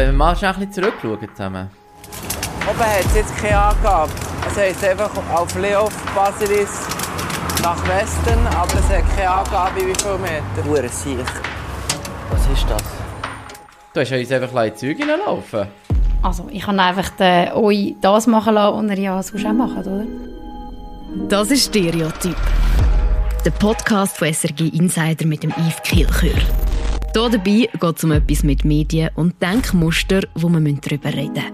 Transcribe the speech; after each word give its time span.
wenn 0.00 0.12
wir 0.12 0.12
mal 0.14 0.34
schnell 0.34 0.54
ein 0.54 0.66
bisschen 0.66 0.84
zurückschauen 0.84 1.28
zusammen. 1.34 1.68
Oben 2.68 2.78
hat 2.78 3.04
es 3.04 3.14
jetzt 3.14 3.36
keine 3.36 3.58
Angabe. 3.58 4.10
Es 4.48 4.56
heisst 4.56 4.82
einfach 4.82 5.10
auf 5.34 5.54
Leof 5.56 5.92
Basilis 6.14 6.86
nach 7.62 7.76
Westen, 7.86 8.38
aber 8.46 8.72
es 8.78 8.88
hat 8.88 9.16
keine 9.16 9.30
Angabe, 9.30 9.76
wie 9.76 9.92
viele 10.00 10.18
Meter. 10.18 10.68
Hure 10.68 10.88
sicher. 10.88 11.24
Was 12.30 12.58
ist 12.58 12.70
das? 12.70 12.82
Du 13.92 14.00
hast 14.00 14.10
ja 14.10 14.18
uns 14.18 14.32
einfach 14.32 14.54
ein 14.54 14.74
Zeug 14.74 14.96
laufen. 15.26 15.68
Also, 16.22 16.48
ich 16.50 16.62
kann 16.62 16.80
einfach 16.80 17.10
den, 17.10 17.52
euch 17.52 17.94
das 18.00 18.26
machen 18.26 18.54
lassen, 18.54 18.88
was 18.88 18.96
ihr 18.96 19.02
ja 19.02 19.22
sonst 19.22 19.46
auch 19.46 19.52
macht, 19.52 19.86
oder? 19.86 20.06
Das 21.28 21.50
ist 21.50 21.66
Stereotyp. 21.66 22.36
Der 23.44 23.50
Podcast 23.50 24.16
von 24.16 24.32
SRG 24.32 24.68
Insider 24.68 25.26
mit 25.26 25.42
dem 25.42 25.50
Yves 25.50 25.82
Kilchör. 25.82 26.40
Hier 27.12 27.28
dabei 27.28 27.68
geht 27.72 27.96
es 27.96 28.04
um 28.04 28.12
etwas 28.12 28.44
mit 28.44 28.64
Medien 28.64 29.10
und 29.16 29.42
Denkmuster, 29.42 30.22
wo 30.36 30.48
wir 30.48 30.60
darüber 30.60 31.12
reden 31.12 31.32
müssen. 31.32 31.52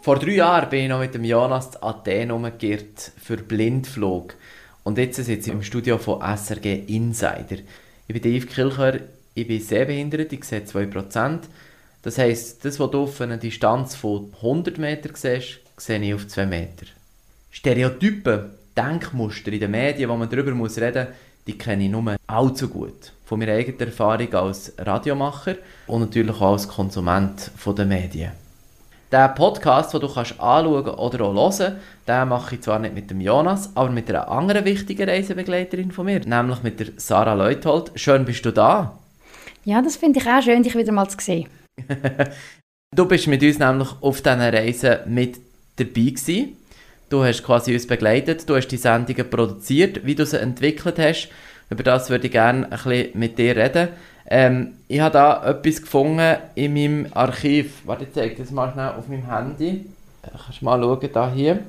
Vor 0.00 0.16
drei 0.20 0.34
Jahren 0.34 0.70
bin 0.70 0.82
ich 0.84 0.88
noch 0.88 1.00
mit 1.00 1.12
dem 1.12 1.24
Jonas 1.24 1.72
zu 1.72 1.82
Athen 1.82 2.30
umgekehrt 2.30 3.10
für 3.20 3.36
Blindflug. 3.36 4.34
Und 4.84 4.96
jetzt 4.96 5.16
sitze 5.16 5.50
ich 5.50 5.56
im 5.56 5.64
Studio 5.64 5.98
von 5.98 6.20
SRG 6.20 6.84
Insider. 6.86 7.58
Ich 8.06 8.20
bin 8.20 8.32
Yves 8.32 8.46
Kilchör, 8.46 9.00
ich 9.34 9.48
bin 9.48 9.60
sehbehindert, 9.60 10.32
ich 10.32 10.44
sehe 10.44 10.60
2%. 10.60 11.40
Das 12.02 12.18
heisst, 12.18 12.64
das, 12.64 12.78
was 12.78 12.90
du 12.92 13.02
auf 13.02 13.20
einer 13.20 13.38
Distanz 13.38 13.96
von 13.96 14.32
100 14.36 14.78
Metern 14.78 15.16
siehst, 15.16 15.58
sehe 15.76 16.00
ich 16.00 16.14
auf 16.14 16.28
2 16.28 16.46
Meter. 16.46 16.86
Stereotypen, 17.50 18.50
Denkmuster 18.76 19.52
in 19.52 19.58
den 19.58 19.72
Medien, 19.72 20.08
wo 20.08 20.16
man 20.16 20.30
darüber 20.30 20.50
reden 20.50 20.58
muss, 20.58 20.78
die 21.48 21.56
kenne 21.56 21.84
ich 21.84 21.90
nur 21.90 22.16
allzu 22.26 22.68
gut. 22.68 23.12
Von 23.24 23.38
meiner 23.38 23.52
eigenen 23.52 23.80
Erfahrung 23.80 24.32
als 24.34 24.74
Radiomacher 24.78 25.56
und 25.86 26.00
natürlich 26.00 26.36
auch 26.36 26.52
als 26.52 26.68
Konsument 26.68 27.50
der 27.66 27.86
Medien. 27.86 28.32
Der 29.10 29.30
Podcast, 29.30 29.94
den 29.94 30.02
du 30.02 30.12
kannst 30.12 30.38
anschauen 30.38 30.66
oder 30.66 30.98
auch 30.98 31.12
hören 31.12 31.76
den 32.06 32.28
mache 32.28 32.54
ich 32.54 32.60
zwar 32.60 32.78
nicht 32.78 32.94
mit 32.94 33.10
dem 33.10 33.22
Jonas, 33.22 33.74
aber 33.74 33.88
mit 33.88 34.10
einer 34.10 34.28
anderen 34.28 34.66
wichtigen 34.66 35.08
Reisebegleiterin 35.08 35.90
von 35.90 36.04
mir, 36.04 36.20
nämlich 36.20 36.62
mit 36.62 36.80
der 36.80 36.88
Sarah 36.98 37.32
Leuthold. 37.32 37.92
Schön 37.94 38.26
bist 38.26 38.44
du 38.44 38.50
da. 38.50 38.98
Ja, 39.64 39.80
das 39.80 39.96
finde 39.96 40.20
ich 40.20 40.26
auch 40.26 40.42
schön, 40.42 40.62
dich 40.62 40.74
wieder 40.74 40.92
mal 40.92 41.08
zu 41.08 41.16
sehen. 41.18 41.48
du 42.94 43.06
bist 43.06 43.26
mit 43.26 43.42
uns 43.42 43.58
nämlich 43.58 43.88
auf 44.02 44.20
diesen 44.20 44.40
Reisen 44.40 44.98
mit 45.06 45.38
dabei 45.76 46.10
gewesen. 46.10 46.56
Du 47.08 47.24
hast 47.24 47.42
quasi 47.42 47.72
uns 47.72 47.86
begleitet, 47.86 48.48
du 48.48 48.56
hast 48.56 48.68
die 48.68 48.76
Sendungen 48.76 49.28
produziert, 49.30 50.04
wie 50.04 50.14
du 50.14 50.26
sie 50.26 50.40
entwickelt 50.40 50.98
hast. 50.98 51.28
Über 51.70 51.82
das 51.82 52.10
würde 52.10 52.26
ich 52.26 52.32
gerne 52.32 52.64
ein 52.64 52.70
bisschen 52.70 53.18
mit 53.18 53.38
dir 53.38 53.56
reden. 53.56 53.88
Ähm, 54.30 54.74
ich 54.88 55.00
habe 55.00 55.14
da 55.14 55.50
etwas 55.50 55.80
gefunden 55.80 56.36
in 56.54 56.74
meinem 56.74 57.06
Archiv. 57.14 57.82
Warte, 57.86 58.04
ich 58.04 58.12
zeige 58.12 58.36
das 58.36 58.50
mal 58.50 58.70
schnell 58.72 58.90
auf 58.90 59.08
meinem 59.08 59.30
Handy. 59.30 59.86
Da 60.22 60.28
äh, 60.28 60.32
kannst 60.44 60.60
mal 60.60 60.80
schauen, 60.80 61.08
da 61.12 61.32
hier. 61.32 61.60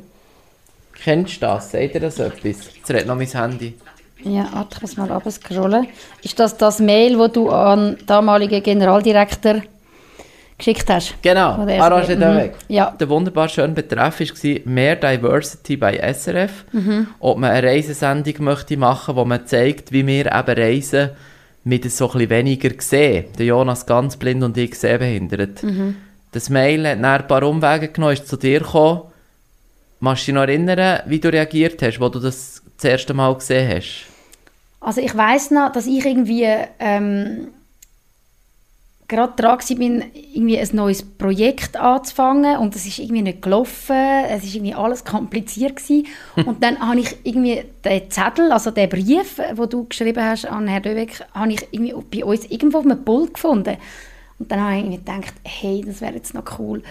Kennst 1.02 1.38
du 1.38 1.40
das? 1.42 1.72
Seht 1.72 1.94
ihr 1.94 2.02
das 2.02 2.20
etwas? 2.20 2.76
Jetzt 2.76 2.90
redet 2.90 3.08
noch 3.08 3.16
mein 3.16 3.28
Handy. 3.28 3.76
Ja, 4.24 4.50
warte, 4.52 4.76
ich 4.76 4.82
muss 4.82 4.98
mal 4.98 5.10
abscrollen. 5.10 5.88
Ist 6.22 6.38
das 6.38 6.58
das 6.58 6.80
Mail, 6.80 7.18
das 7.18 7.32
du 7.32 7.50
an 7.50 7.96
den 7.96 8.06
damaligen 8.06 8.62
Generaldirektor 8.62 9.62
geschickt 10.60 10.90
hast. 10.90 11.16
Genau, 11.24 11.66
Arrange 11.80 12.16
mhm. 12.16 12.38
weg. 12.38 12.56
Ja. 12.68 12.92
Der 12.92 13.10
wunderbar 13.10 13.50
schöne 13.50 13.74
Betreff 13.74 14.20
war 14.20 14.60
«Mehr 14.66 14.96
Diversity 14.96 15.78
bei 15.78 15.98
SRF». 16.14 16.66
Mhm. 16.72 17.08
Ob 17.20 17.40
man 17.40 17.52
eine 17.52 17.68
Reisesendung 17.68 18.44
möchte 18.44 18.78
machen 18.78 19.16
wo 19.16 19.26
man 19.26 19.48
zeigt, 19.48 19.92
wie 19.92 20.06
wir 20.06 20.28
eben 20.28 20.62
reisen 20.62 21.10
mit 21.64 21.90
so 21.92 22.12
ein 22.12 22.30
weniger 22.30 22.70
sehen. 22.78 23.26
Der 23.38 23.48
Jonas 23.48 23.86
ganz 23.86 24.18
blind 24.18 24.44
und 24.44 24.58
ich 24.58 24.76
sehbehindert. 24.76 25.64
Mhm. 25.64 25.96
Das 26.32 26.50
Mail 26.50 26.88
hat 26.88 27.04
ein 27.04 27.28
paar 27.28 27.44
Umwege 27.44 27.88
genommen, 27.88 28.14
ist 28.14 28.28
zu 28.28 28.38
dir 28.38 28.60
gekommen. 28.60 29.02
Magst 30.00 30.24
du 30.24 30.26
dich 30.28 30.36
noch 30.36 30.42
erinnern, 30.44 31.02
wie 31.08 31.20
du 31.20 31.30
reagiert 31.30 31.82
hast, 31.82 32.00
wo 32.00 32.10
du 32.10 32.20
das 32.20 32.62
das 32.78 32.86
erste 32.86 33.14
Mal 33.14 33.34
gesehen 33.36 33.76
hast? 33.76 34.06
Also 34.80 35.02
ich 35.02 35.16
weiß 35.16 35.52
noch, 35.52 35.72
dass 35.72 35.88
ich 35.88 36.06
irgendwie... 36.06 36.48
Ähm 36.80 37.50
gerade 39.10 39.34
dran 39.36 39.60
bin, 39.78 40.04
irgendwie 40.14 40.58
ein 40.58 40.70
neues 40.72 41.04
Projekt 41.04 41.76
anzufangen 41.76 42.58
und 42.58 42.76
es 42.76 42.86
ist 42.86 43.00
irgendwie 43.00 43.24
nicht 43.24 43.42
gelaufen, 43.42 43.96
es 44.30 44.46
ist 44.46 44.56
irgendwie 44.56 44.76
alles 44.76 45.04
kompliziert 45.04 45.76
gewesen. 45.76 46.08
und 46.46 46.64
dann 46.64 46.80
habe 46.80 47.02
ich 47.02 47.18
irgendwie 47.24 47.64
den 47.84 48.10
Zettel, 48.10 48.52
also 48.52 48.72
den 48.72 48.88
Brief, 48.88 49.42
wo 49.56 49.66
du 49.66 49.86
geschrieben 49.86 50.24
hast 50.24 50.46
an 50.46 50.68
Herrn 50.68 50.84
Döweg, 50.84 51.26
habe 51.34 51.52
ich 51.52 51.68
irgendwie 51.72 52.20
bei 52.20 52.24
uns 52.24 52.46
irgendwo 52.46 52.78
auf 52.78 52.86
einem 52.86 53.04
Pult 53.04 53.34
gefunden. 53.34 53.76
Und 54.38 54.50
dann 54.50 54.62
habe 54.62 54.76
ich 54.76 54.80
irgendwie 54.80 54.98
gedacht, 55.00 55.34
hey, 55.44 55.84
das 55.86 56.00
wäre 56.00 56.14
jetzt 56.14 56.34
noch 56.34 56.60
cool. 56.60 56.82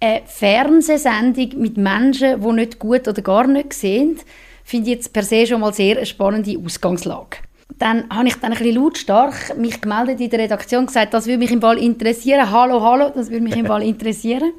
Eine 0.00 0.22
Fernsehsendung 0.26 1.60
mit 1.60 1.76
Menschen, 1.76 2.42
die 2.42 2.52
nicht 2.52 2.78
gut 2.78 3.06
oder 3.06 3.22
gar 3.22 3.46
nicht 3.46 3.72
sehen, 3.72 4.18
finde 4.64 4.90
ich 4.90 4.96
jetzt 4.96 5.12
per 5.12 5.22
se 5.22 5.46
schon 5.46 5.60
mal 5.60 5.72
sehr 5.72 5.96
eine 5.96 6.06
spannende 6.06 6.58
Ausgangslage 6.58 7.38
dann 7.78 8.04
habe 8.10 8.28
ich 8.28 8.34
dann 8.36 8.52
ein 8.52 8.58
bisschen 8.58 8.76
lautstark 8.76 9.56
mich 9.56 9.80
gemeldet 9.80 10.20
in 10.20 10.30
der 10.30 10.40
Redaktion 10.40 10.86
gesagt, 10.86 11.14
das 11.14 11.26
würde 11.26 11.38
mich 11.38 11.50
im 11.50 11.60
Fall 11.60 11.78
interessieren. 11.78 12.50
Hallo, 12.50 12.82
hallo, 12.82 13.10
das 13.14 13.30
würde 13.30 13.42
mich 13.42 13.56
im 13.56 13.66
Fall 13.66 13.82
interessieren. 13.86 14.52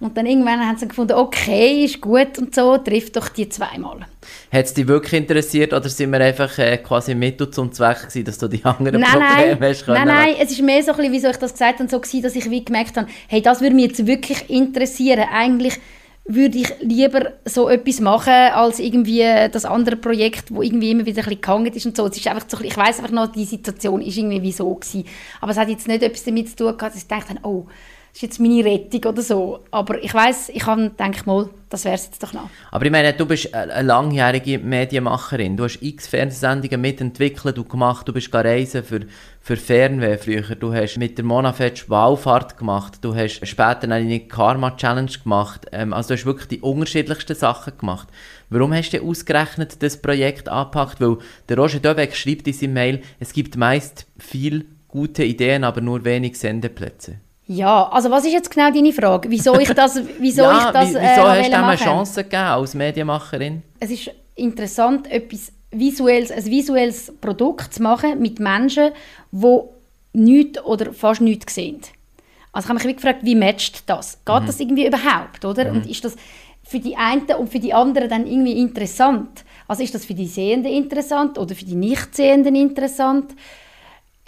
Und 0.00 0.16
dann 0.16 0.24
irgendwann 0.24 0.66
haben 0.66 0.78
sie 0.78 0.88
gefunden, 0.88 1.12
okay, 1.12 1.84
ist 1.84 2.00
gut 2.00 2.38
und 2.38 2.54
so, 2.54 2.78
trifft 2.78 3.16
doch 3.16 3.28
die 3.28 3.50
zweimal. 3.50 4.06
Hat 4.50 4.64
es 4.64 4.72
dich 4.72 4.88
wirklich 4.88 5.12
interessiert 5.12 5.74
oder 5.74 5.90
sind 5.90 6.10
wir 6.10 6.20
einfach 6.20 6.56
äh, 6.58 6.78
quasi 6.78 7.14
Mittel 7.14 7.50
zum 7.50 7.70
Zweck 7.70 7.98
gewesen, 8.00 8.24
dass 8.24 8.38
du 8.38 8.48
die 8.48 8.64
anderen 8.64 9.00
nein, 9.00 9.10
Probleme 9.10 9.56
nein, 9.60 9.70
hast 9.70 9.84
können? 9.84 10.06
Nein, 10.06 10.06
nein, 10.06 10.34
es 10.40 10.52
ist 10.52 10.62
mehr 10.62 10.82
so 10.82 10.92
ein 10.92 10.96
bisschen, 10.96 11.12
wie 11.12 11.16
ich 11.16 11.22
das 11.22 11.52
gesagt 11.52 11.80
habe, 11.80 11.88
so 11.90 12.00
gewesen, 12.00 12.22
dass 12.22 12.34
ich 12.34 12.50
wie 12.50 12.64
gemerkt 12.64 12.96
habe, 12.96 13.08
hey, 13.28 13.42
das 13.42 13.60
würde 13.60 13.74
mich 13.74 13.88
jetzt 13.88 14.06
wirklich 14.06 14.48
interessieren. 14.48 15.26
Eigentlich 15.30 15.78
würde 16.34 16.58
ich 16.58 16.72
lieber 16.80 17.32
so 17.44 17.68
etwas 17.68 18.00
machen, 18.00 18.32
als 18.32 18.78
irgendwie 18.78 19.24
das 19.50 19.64
andere 19.64 19.96
Projekt, 19.96 20.54
wo 20.54 20.62
irgendwie 20.62 20.90
immer 20.90 21.06
wieder 21.06 21.22
ein 21.22 21.24
bisschen 21.24 21.40
gehangen 21.40 21.72
ist 21.72 21.86
und 21.86 21.96
so. 21.96 22.06
Es 22.06 22.16
ist 22.16 22.26
einfach 22.26 22.46
so, 22.48 22.60
ich 22.60 22.76
weiß 22.76 22.98
einfach 22.98 23.12
noch, 23.12 23.32
die 23.32 23.44
Situation 23.44 24.00
ist 24.00 24.16
irgendwie 24.16 24.42
wie 24.42 24.52
so 24.52 24.74
gewesen. 24.74 25.04
Aber 25.40 25.52
es 25.52 25.58
hat 25.58 25.68
jetzt 25.68 25.88
nicht 25.88 26.02
etwas 26.02 26.24
damit 26.24 26.48
zu 26.48 26.56
tun 26.56 26.76
gehabt, 26.76 26.94
dass 26.94 27.02
ich 27.02 27.08
dachte, 27.08 27.34
oh, 27.42 27.66
das 28.12 28.16
ist 28.16 28.22
jetzt 28.22 28.40
meine 28.40 28.64
Rettung 28.64 29.12
oder 29.12 29.22
so. 29.22 29.60
Aber 29.70 30.02
ich 30.02 30.12
weiß, 30.12 30.48
ich 30.48 30.66
habe 30.66 30.90
gedacht 30.90 31.26
mal, 31.26 31.48
das 31.68 31.84
wäre 31.84 31.94
es 31.94 32.06
jetzt 32.06 32.20
doch 32.20 32.32
noch. 32.32 32.50
Aber 32.72 32.84
ich 32.84 32.90
meine, 32.90 33.12
du 33.12 33.24
bist 33.24 33.54
eine 33.54 33.82
langjährige 33.82 34.58
Medienmacherin. 34.58 35.56
Du 35.56 35.62
hast 35.62 35.80
x 35.80 36.08
Fernsehsendungen 36.08 36.80
mitentwickelt 36.80 37.56
und 37.58 37.68
gemacht. 37.68 38.08
Du 38.08 38.12
bist 38.12 38.34
reisen 38.34 38.82
für, 38.82 39.02
für 39.40 39.56
Fernweh 39.56 40.18
früher. 40.18 40.56
Du 40.56 40.74
hast 40.74 40.96
mit 40.96 41.18
der 41.18 41.24
Monafetch 41.24 41.88
Wallfahrt 41.88 42.58
gemacht. 42.58 42.98
Du 43.02 43.14
hast 43.14 43.46
später 43.46 43.88
eine 43.88 44.20
Karma 44.20 44.72
Challenge 44.72 45.12
gemacht. 45.22 45.66
Ähm, 45.70 45.92
also 45.92 46.08
du 46.08 46.14
hast 46.14 46.26
wirklich 46.26 46.48
die 46.48 46.60
unterschiedlichsten 46.60 47.36
Sachen 47.36 47.78
gemacht. 47.78 48.08
Warum 48.48 48.74
hast 48.74 48.90
du 48.90 49.00
ausgerechnet 49.00 49.80
das 49.84 50.02
Projekt 50.02 50.48
angepackt? 50.48 51.00
Weil 51.00 51.18
der 51.48 51.56
Roger 51.56 51.78
Döbeck 51.78 52.16
schreibt 52.16 52.48
in 52.48 52.54
seinem 52.54 52.72
Mail, 52.72 53.02
es 53.20 53.32
gibt 53.32 53.56
meist 53.56 54.06
viel 54.18 54.66
gute 54.88 55.22
Ideen, 55.22 55.62
aber 55.62 55.80
nur 55.80 56.04
wenig 56.04 56.36
Sendeplätze. 56.36 57.20
Ja, 57.52 57.88
also 57.88 58.12
was 58.12 58.24
ist 58.24 58.32
jetzt 58.32 58.48
genau 58.48 58.70
deine 58.70 58.92
Frage? 58.92 59.28
Wieso 59.28 59.58
ich 59.58 59.70
das, 59.70 60.00
wieso 60.20 60.42
ja, 60.42 60.68
ich 60.68 60.72
das 60.72 60.94
äh, 60.94 61.00
Wieso 61.00 61.28
hast 61.28 61.50
du 61.50 61.56
eine 61.56 61.76
Chance 61.76 62.22
gegeben 62.22 62.42
als 62.44 62.74
Medienmacherin? 62.74 63.62
Es 63.80 63.90
ist 63.90 64.12
interessant, 64.36 65.10
etwas 65.10 65.50
visuelles, 65.72 66.30
ein 66.30 66.44
visuelles 66.44 67.12
Produkt 67.20 67.74
zu 67.74 67.82
machen 67.82 68.20
mit 68.20 68.38
Menschen, 68.38 68.92
die 69.32 69.58
nichts 70.12 70.64
oder 70.64 70.92
fast 70.92 71.22
nichts 71.22 71.56
sehen. 71.56 71.80
Also 72.52 72.66
ich 72.66 72.68
habe 72.72 72.86
mich 72.86 72.96
gefragt, 72.96 73.24
wie 73.24 73.34
matcht 73.34 73.82
das? 73.86 74.24
Geht 74.24 74.42
mhm. 74.42 74.46
das 74.46 74.60
irgendwie 74.60 74.86
überhaupt, 74.86 75.44
oder? 75.44 75.70
Mhm. 75.70 75.78
Und 75.78 75.90
ist 75.90 76.04
das 76.04 76.14
für 76.62 76.78
die 76.78 76.96
einen 76.96 77.24
und 77.36 77.50
für 77.50 77.58
die 77.58 77.74
anderen 77.74 78.08
dann 78.08 78.28
irgendwie 78.28 78.60
interessant? 78.60 79.44
Also 79.66 79.82
ist 79.82 79.92
das 79.92 80.04
für 80.04 80.14
die 80.14 80.28
Sehenden 80.28 80.70
interessant 80.70 81.36
oder 81.36 81.56
für 81.56 81.64
die 81.64 81.74
Nichtsehenden 81.74 82.54
interessant? 82.54 83.34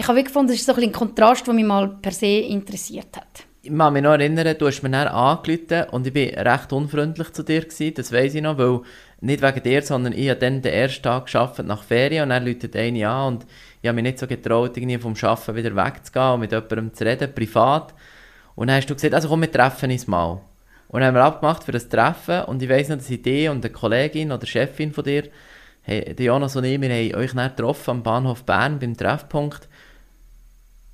Ich 0.03 0.09
habe 0.09 0.25
gefunden, 0.25 0.49
das 0.49 0.57
ist 0.57 0.67
so 0.67 0.75
ein, 0.75 0.83
ein 0.83 0.93
Kontrast, 0.93 1.47
der 1.47 1.55
mich 1.55 1.65
mal 1.65 1.89
per 1.89 2.11
se 2.11 2.27
interessiert 2.27 3.17
hat. 3.17 3.47
Ich 3.63 3.71
kann 3.71 3.93
mich 3.93 4.03
noch 4.03 4.11
erinnern, 4.11 4.57
du 4.59 4.67
hast 4.67 4.83
mir 4.83 4.91
dann 4.91 5.07
angerufen 5.07 5.85
und 5.93 6.07
ich 6.09 6.15
war 6.15 6.53
recht 6.53 6.73
unfreundlich 6.73 7.33
zu 7.33 7.45
dir, 7.45 7.61
gewesen, 7.61 7.95
das 7.95 8.11
weiß 8.11 8.35
ich 8.35 8.43
noch, 8.43 8.59
weil 8.59 8.81
nicht 9.21 9.41
wegen 9.41 9.63
dir, 9.63 9.83
sondern 9.83 10.13
ich 10.13 10.29
habe 10.29 10.41
dann 10.41 10.61
den 10.61 10.73
ersten 10.73 11.05
Tag 11.05 11.31
gearbeitet 11.31 11.67
nach 11.67 11.85
Ferien 11.85 12.25
und 12.25 12.31
dann 12.31 12.45
läutet 12.45 12.75
eine 12.75 13.09
an 13.09 13.35
und 13.35 13.47
ich 13.81 13.89
habe 13.89 13.95
mich 13.95 14.03
nicht 14.03 14.19
so 14.19 14.27
getraut, 14.27 14.77
irgendwie 14.77 14.99
vom 14.99 15.15
Arbeiten 15.23 15.55
wieder 15.55 15.77
wegzugehen 15.77 16.33
und 16.33 16.41
mit 16.41 16.51
jemandem 16.51 16.93
zu 16.93 17.05
reden, 17.05 17.33
privat. 17.33 17.95
Und 18.57 18.67
dann 18.67 18.79
hast 18.79 18.91
du 18.91 18.95
gesagt, 18.95 19.15
also 19.15 19.29
komm, 19.29 19.43
wir 19.43 19.53
treffen 19.53 19.93
uns 19.93 20.09
mal. 20.09 20.41
Und 20.89 21.01
dann 21.01 21.09
haben 21.09 21.15
wir 21.15 21.25
abgemacht 21.25 21.63
für 21.63 21.73
das 21.73 21.89
Treffen 21.89 22.43
und 22.47 22.61
ich 22.61 22.69
weiss 22.69 22.89
noch, 22.89 22.97
dass 22.97 23.09
ich 23.09 23.23
dich 23.23 23.49
und 23.49 23.65
eine 23.65 23.73
Kollegin 23.73 24.33
oder 24.33 24.47
Chefin 24.47 24.93
von 24.93 25.05
dir, 25.05 25.29
hey, 25.83 26.17
Jonas 26.19 26.57
und 26.57 26.65
ich, 26.65 26.81
wir 26.81 26.91
haben 26.91 27.15
euch 27.15 27.33
dann 27.33 27.51
getroffen 27.51 27.91
am 27.91 28.03
Bahnhof 28.03 28.43
Bern 28.43 28.81
beim 28.81 28.97
Treffpunkt 28.97 29.69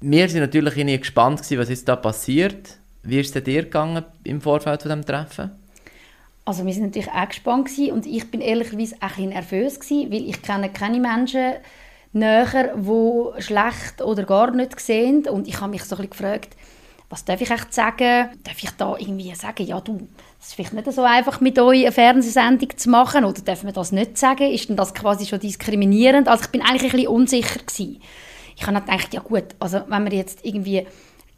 wir 0.01 0.29
sind 0.29 0.41
natürlich 0.41 0.77
irgendwie 0.77 0.99
gespannt 0.99 1.39
gewesen, 1.43 1.59
was 1.59 1.71
ist 1.71 1.89
da 1.89 1.97
passiert. 1.97 2.79
Wie 3.03 3.21
ist 3.21 3.35
es 3.35 3.45
dir 3.45 3.63
gegangen 3.63 4.05
im 4.25 4.41
Vorfeld 4.41 4.83
von 4.83 4.91
dem 4.91 5.05
Treffen? 5.05 5.51
Also 6.45 6.65
wir 6.65 6.73
sind 6.73 6.85
natürlich 6.85 7.11
auch 7.11 7.29
gespannt 7.29 7.67
gewesen 7.67 7.93
und 7.93 8.07
ich 8.07 8.31
bin 8.31 8.41
ehrlicherweise 8.41 8.97
auch 9.01 9.19
ein 9.19 9.31
nervös 9.31 9.81
gewesen, 9.81 10.11
weil 10.11 10.29
ich 10.29 10.41
kenne 10.41 10.71
keine 10.71 10.99
Menschen 10.99 11.55
näher, 12.13 12.75
die 12.75 13.43
schlecht 13.43 14.01
oder 14.03 14.23
gar 14.25 14.51
nicht 14.53 14.81
sehen 14.81 15.27
und 15.29 15.47
ich 15.47 15.61
habe 15.61 15.71
mich 15.71 15.85
so 15.85 15.97
ein 15.97 16.09
gefragt, 16.09 16.57
was 17.11 17.25
darf 17.25 17.41
ich 17.41 17.51
echt 17.51 17.73
sagen? 17.73 18.31
Darf 18.45 18.63
ich 18.63 18.71
da 18.71 18.97
irgendwie 18.99 19.35
sagen, 19.35 19.67
ja 19.67 19.81
du, 19.81 20.09
es 20.41 20.49
ist 20.49 20.55
vielleicht 20.55 20.75
nicht 20.75 20.93
so 20.93 21.03
einfach 21.03 21.41
mit 21.41 21.59
euch 21.59 21.83
eine 21.83 21.93
Fernsehsendung 21.93 22.71
zu 22.77 22.91
machen 22.91 23.25
oder 23.25 23.43
darf 23.43 23.63
man 23.63 23.75
das 23.75 23.93
nicht 23.93 24.17
sagen? 24.17 24.51
Ist 24.51 24.69
denn 24.69 24.77
das 24.77 24.95
quasi 24.95 25.27
schon 25.27 25.41
diskriminierend? 25.41 26.29
Also 26.29 26.45
ich 26.45 26.51
bin 26.51 26.63
eigentlich 26.63 26.93
ein 26.93 26.97
bisschen 26.97 27.09
unsicher 27.09 27.61
gewesen. 27.61 28.01
Ich 28.59 28.67
habe 28.67 28.81
gedacht, 28.81 29.15
ja 29.15 29.21
gut, 29.21 29.45
also 29.61 29.83
wenn 29.89 30.11
wir 30.11 30.19
jetzt 30.19 30.45
irgendwie 30.45 30.87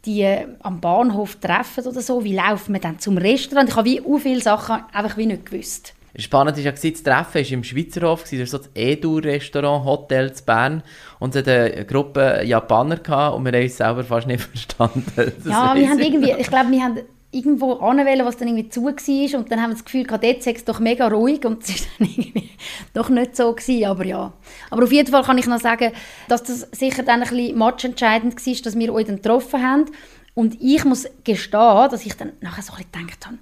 die 0.05 0.27
am 0.61 0.81
Bahnhof 0.81 1.35
treffen 1.35 1.85
oder 1.85 2.01
so, 2.01 2.23
wie 2.23 2.33
laufen 2.33 2.73
wir 2.73 2.81
dann 2.81 2.97
zum 2.97 3.17
Restaurant? 3.17 3.69
Ich 3.69 3.75
habe 3.75 3.87
wie 3.87 4.01
so 4.03 4.17
viele 4.17 4.41
Sachen 4.41 4.83
einfach 4.91 5.17
wie 5.17 5.27
nicht 5.27 5.45
gewusst. 5.45 5.93
Spannend 6.15 6.57
war 6.57 6.63
ja, 6.63 6.71
das 6.71 6.81
Treffen 6.81 7.33
war 7.33 7.51
im 7.51 7.63
Schweizerhof, 7.63 8.23
das 8.23 8.33
war 8.33 8.45
so 8.45 8.57
das 8.57 8.69
Edu-Restaurant, 8.73 9.85
Hotel 9.85 10.33
zu 10.33 10.43
Bern. 10.43 10.83
Und 11.19 11.35
es 11.35 11.41
hatte 11.41 11.73
eine 11.73 11.85
Gruppe 11.85 12.41
Japaner 12.43 12.97
gehabt, 12.97 13.37
und 13.37 13.45
wir 13.45 13.53
haben 13.53 13.63
uns 13.63 13.77
selber 13.77 14.03
fast 14.03 14.27
nicht 14.27 14.41
verstanden. 14.51 15.05
Das 15.15 15.45
ja, 15.45 15.73
wir 15.75 15.89
haben 15.89 15.99
irgendwie, 15.99 16.33
ich 16.37 16.47
glaube, 16.47 16.71
wir 16.71 16.83
haben 16.83 16.99
irgendwo 17.31 17.73
anwählen, 17.73 18.25
was 18.25 18.37
dann 18.37 18.49
irgendwie 18.49 18.69
zu 18.69 18.83
war 18.83 19.39
und 19.39 19.51
dann 19.51 19.61
haben 19.61 19.69
wir 19.69 19.75
das 19.75 19.85
Gefühl 19.85 20.03
gehabt, 20.03 20.23
dort 20.23 20.43
sei 20.43 20.51
es 20.51 20.65
doch 20.65 20.79
mega 20.79 21.07
ruhig 21.07 21.45
und 21.45 21.63
es 21.63 21.69
war 21.69 21.87
dann 21.99 22.07
irgendwie 22.17 22.49
doch 22.93 23.09
nicht 23.09 23.35
so 23.35 23.53
gewesen, 23.53 23.85
aber 23.85 24.05
ja. 24.05 24.33
Aber 24.69 24.83
auf 24.83 24.91
jeden 24.91 25.11
Fall 25.11 25.23
kann 25.23 25.37
ich 25.37 25.47
noch 25.47 25.59
sagen, 25.59 25.91
dass 26.27 26.43
das 26.43 26.67
sicher 26.71 27.03
dann 27.03 27.23
ein 27.23 27.29
bisschen 27.29 27.57
matchentscheidend 27.57 28.35
war, 28.35 28.55
dass 28.63 28.77
wir 28.77 28.93
euch 28.93 29.05
dann 29.05 29.15
getroffen 29.17 29.61
haben 29.65 29.85
und 30.33 30.61
ich 30.61 30.83
muss 30.85 31.07
gestehen, 31.23 31.89
dass 31.89 32.05
ich 32.05 32.15
dann 32.15 32.33
nachher 32.41 32.63
so 32.63 32.73
ein 32.73 32.77
bisschen 32.77 33.07
gedacht 33.07 33.25
habe, 33.25 33.37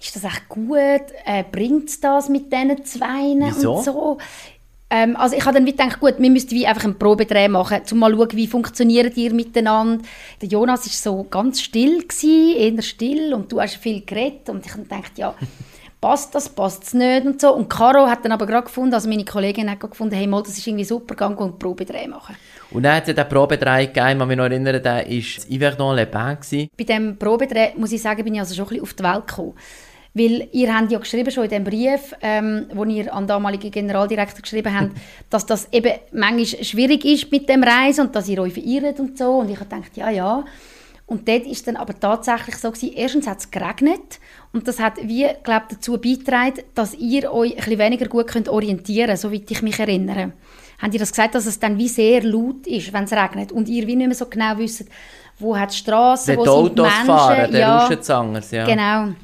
ist 0.00 0.16
das 0.16 0.24
echt 0.24 0.48
gut? 0.48 0.76
Äh, 1.24 1.44
Bringt 1.50 1.88
es 1.88 2.00
das 2.00 2.28
mit 2.28 2.52
diesen 2.52 2.84
Zweien 2.84 3.40
Wieso? 3.46 3.76
und 3.76 3.84
so? 3.84 4.18
Ähm, 4.94 5.16
also 5.16 5.34
ich 5.34 5.44
habe 5.46 5.54
dann 5.54 5.64
gedacht, 5.64 6.00
gut, 6.00 6.16
wir 6.18 6.30
müssten 6.30 6.50
wie 6.50 6.66
einfach 6.66 6.84
einen 6.84 6.98
Probedreh 6.98 7.48
machen, 7.48 7.80
um 7.90 7.98
mal 7.98 8.12
zu 8.12 8.18
schauen, 8.18 8.32
wie 8.32 8.46
funktioniert 8.46 9.16
ihr 9.16 9.32
miteinander. 9.32 10.04
Der 10.42 10.48
Jonas 10.50 10.84
war 10.84 11.14
so 11.14 11.26
ganz 11.30 11.62
still, 11.62 12.02
gewesen, 12.02 12.56
eher 12.56 12.82
still 12.82 13.32
und 13.32 13.50
du 13.50 13.58
hast 13.58 13.76
viel 13.76 14.02
geredet 14.04 14.50
und 14.50 14.66
ich 14.66 14.72
habe 14.72 14.82
gedacht, 14.82 15.12
ja, 15.16 15.34
passt 16.02 16.34
das, 16.34 16.50
passt 16.50 16.84
es 16.84 16.92
nicht 16.92 17.24
und 17.24 17.40
so. 17.40 17.54
Und 17.54 17.70
Caro 17.70 18.06
hat 18.06 18.22
dann 18.22 18.32
aber 18.32 18.44
gerade 18.44 18.64
gefunden, 18.64 18.92
also 18.92 19.08
meine 19.08 19.24
Kollegin 19.24 19.70
hat 19.70 19.80
gefunden, 19.80 20.14
hey, 20.14 20.26
mal, 20.26 20.42
das 20.42 20.58
ist 20.58 20.66
irgendwie 20.66 20.84
super, 20.84 21.14
gang 21.14 21.40
und 21.40 21.58
Probedreh 21.58 22.06
machen. 22.06 22.36
Und 22.70 22.82
dann 22.82 22.96
hat 22.96 23.08
es 23.08 23.14
den 23.14 23.28
Probedreh 23.28 23.86
gegeben, 23.86 24.18
kann 24.18 24.28
mich 24.28 24.36
noch 24.36 24.44
erinnern, 24.44 24.82
der 24.82 25.06
war 25.06 25.06
Yverdon 25.06 25.96
Le 25.96 26.06
Pen. 26.06 26.36
Gewesen. 26.36 26.68
Bei 26.76 26.84
diesem 26.84 27.18
Probedreh, 27.18 27.70
muss 27.76 27.92
ich 27.92 28.02
sagen, 28.02 28.24
bin 28.24 28.34
ich 28.34 28.40
also 28.40 28.54
schon 28.54 28.66
ein 28.66 28.68
bisschen 28.68 28.82
auf 28.82 28.94
die 28.94 29.04
Welt 29.04 29.26
gekommen. 29.26 29.54
Weil 30.14 30.48
ihr 30.52 30.74
habt 30.74 30.92
ja 30.92 30.98
geschrieben, 30.98 31.30
schon 31.30 31.44
in 31.44 31.50
dem 31.50 31.64
Brief, 31.64 32.14
ähm, 32.20 32.66
wo 32.74 32.84
ihr 32.84 33.12
an 33.14 33.24
den 33.24 33.28
damaligen 33.28 33.70
Generaldirektor 33.70 34.42
geschrieben 34.42 34.78
habt, 34.78 34.92
dass 35.30 35.46
das 35.46 35.68
eben 35.72 35.92
manchmal 36.12 36.64
schwierig 36.64 37.04
ist 37.04 37.32
mit 37.32 37.48
dem 37.48 37.64
Reisen 37.64 38.06
und 38.06 38.16
dass 38.16 38.28
ihr 38.28 38.40
euch 38.40 38.52
verirrt 38.52 39.00
und 39.00 39.16
so. 39.16 39.38
Und 39.38 39.48
ich 39.48 39.58
habe 39.58 39.68
gedacht, 39.68 39.96
ja, 39.96 40.10
ja. 40.10 40.44
Und 41.06 41.28
dort 41.28 41.46
ist 41.46 41.66
dann 41.66 41.76
aber 41.76 41.98
tatsächlich 41.98 42.56
so 42.56 42.70
gewesen, 42.70 42.92
erstens 42.94 43.26
hat 43.26 43.38
es 43.38 43.50
geregnet 43.50 44.20
und 44.52 44.68
das 44.68 44.78
hat 44.78 44.94
wie, 45.02 45.26
glaube 45.42 45.66
dazu 45.70 45.98
beigetragen, 45.98 46.62
dass 46.74 46.94
ihr 46.94 47.32
euch 47.32 47.52
ein 47.52 47.56
bisschen 47.56 47.78
weniger 47.78 48.06
gut 48.06 48.28
könnt 48.28 48.48
orientieren 48.48 49.08
könnt, 49.08 49.18
soweit 49.18 49.50
ich 49.50 49.62
mich 49.62 49.78
erinnere. 49.78 50.32
Habt 50.80 50.94
ihr 50.94 51.00
das 51.00 51.10
gesagt, 51.10 51.34
dass 51.34 51.46
es 51.46 51.58
dann 51.58 51.76
wie 51.76 51.88
sehr 51.88 52.22
laut 52.22 52.66
ist, 52.66 52.92
wenn 52.92 53.04
es 53.04 53.12
regnet 53.12 53.52
und 53.52 53.68
ihr 53.68 53.86
wie 53.86 53.96
nicht 53.96 54.06
mehr 54.06 54.16
so 54.16 54.26
genau 54.26 54.56
wisst, 54.56 54.86
wo 55.38 55.56
hat 55.56 55.72
die 55.72 55.76
Straße, 55.76 56.36
wo 56.36 56.44
die 56.44 56.68
sind 56.68 56.78
die 56.78 56.82
Menschen. 56.82 57.06
fahren, 57.06 57.52
der 57.52 57.60
ja, 57.60 57.78
Rauschenzangers, 57.78 58.50
ja. 58.50 58.64
Genau. 58.64 59.14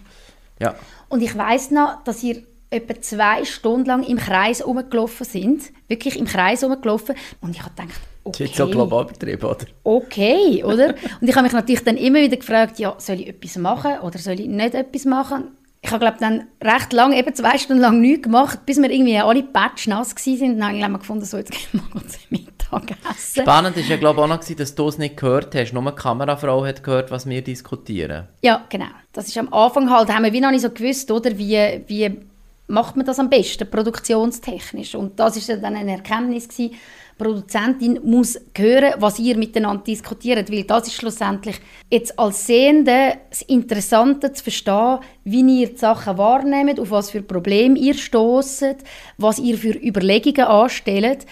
Ja. 0.60 0.75
Und 1.08 1.22
ich 1.22 1.37
weiß 1.37 1.70
noch, 1.70 2.02
dass 2.05 2.22
ihr 2.22 2.43
etwa 2.70 3.00
zwei 3.00 3.44
Stunden 3.44 3.87
lang 3.87 4.02
im 4.02 4.19
Kreis 4.19 4.64
rumgelaufen 4.66 5.25
sind. 5.25 5.62
Wirklich 5.88 6.19
im 6.19 6.26
Kreis 6.26 6.62
rumgelaufen. 6.62 7.14
Und 7.40 7.50
ich 7.56 7.62
habe 7.62 7.70
gedacht, 7.70 7.88
Das 7.88 8.00
okay. 8.25 8.44
ist 8.44 8.50
jetzt 8.50 8.58
so 8.58 8.66
global 8.69 9.06
betrieben, 9.06 9.43
oder? 9.44 9.64
okay, 9.84 10.62
oder? 10.64 10.94
Und 11.20 11.28
ich 11.28 11.34
habe 11.34 11.44
mich 11.44 11.52
natürlich 11.52 11.82
dann 11.84 11.96
immer 11.96 12.20
wieder 12.20 12.37
gefragt, 12.37 12.78
ja, 12.78 12.94
soll 12.99 13.20
ich 13.20 13.28
etwas 13.28 13.56
machen 13.56 14.00
oder 14.02 14.19
soll 14.19 14.38
ich 14.38 14.49
nicht 14.49 14.75
etwas 14.75 15.05
machen? 15.06 15.44
Ich 15.80 15.90
habe, 15.90 16.00
glaube 16.00 16.16
dann 16.19 16.46
recht 16.62 16.92
lange, 16.92 17.16
eben 17.16 17.34
zwei 17.34 17.56
Stunden 17.56 17.80
lang 17.80 18.00
nichts 18.00 18.25
gemacht, 18.25 18.66
bis 18.66 18.78
wir 18.78 18.90
irgendwie 18.90 19.16
alle 19.19 19.42
patschnass 19.44 20.14
waren. 20.14 20.50
Und 20.52 20.58
dann 20.58 20.82
habe 20.82 20.92
ich 20.94 20.98
gefunden, 20.98 21.25
so, 21.25 21.36
jetzt 21.36 21.52
gehen 21.52 21.60
wir 21.72 21.82
mal 21.94 22.06
zum 22.06 22.20
Mittagessen. 22.30 23.42
Spannend 23.42 23.76
war 23.76 23.82
ja, 23.84 23.96
glaube 23.96 24.22
auch 24.22 24.26
noch, 24.26 24.40
gewesen, 24.40 24.56
dass 24.56 24.75
du 24.75 24.88
es 24.88 24.98
nicht 24.98 25.16
gehört 25.16 25.54
hast. 25.54 25.72
Nur 25.72 25.82
eine 25.82 25.92
Kamerafrau 25.92 26.66
hat 26.66 26.82
gehört, 26.82 27.10
was 27.10 27.28
wir 27.28 27.42
diskutieren. 27.42 28.26
Ja, 28.42 28.64
genau. 28.69 28.86
Das 29.12 29.28
ist 29.28 29.38
am 29.38 29.52
Anfang 29.52 29.88
halt, 29.88 30.12
haben 30.12 30.25
wir 30.25 30.32
wie 30.32 30.40
noch 30.40 30.50
nicht 30.50 30.62
so 30.62 30.70
gewusst, 30.70 31.10
oder, 31.10 31.38
wie, 31.38 31.82
wie 31.86 32.20
macht 32.66 32.96
man 32.96 33.06
das 33.06 33.19
am 33.19 33.30
besten, 33.30 33.70
produktionstechnisch. 33.70 34.94
Und 34.94 35.19
das 35.19 35.36
ist 35.36 35.48
dann 35.48 35.76
eine 35.76 35.92
Erkenntnis 35.92 36.48
gewesen, 36.48 36.75
Produzentin 37.19 38.00
muss 38.05 38.41
hören, 38.56 38.94
was 38.99 39.19
ihr 39.19 39.37
miteinander 39.37 39.82
diskutiert, 39.82 40.50
weil 40.50 40.65
das 40.65 40.87
ist 40.87 40.94
schlussendlich 40.94 41.56
jetzt 41.91 42.19
als 42.19 42.47
Sehende 42.47 43.19
das 43.29 43.43
Interessante 43.43 44.32
zu 44.32 44.44
verstehen, 44.44 45.00
wie 45.25 45.61
ihr 45.61 45.69
die 45.70 45.76
Sachen 45.76 46.17
wahrnehmt, 46.17 46.79
auf 46.79 46.91
was 46.91 47.11
für 47.11 47.23
Probleme 47.23 47.79
ihr 47.79 47.94
stoßt, 47.94 48.76
was 49.19 49.38
ihr 49.38 49.59
für 49.59 49.75
Überlegungen 49.75 50.47
anstellt. 50.47 51.26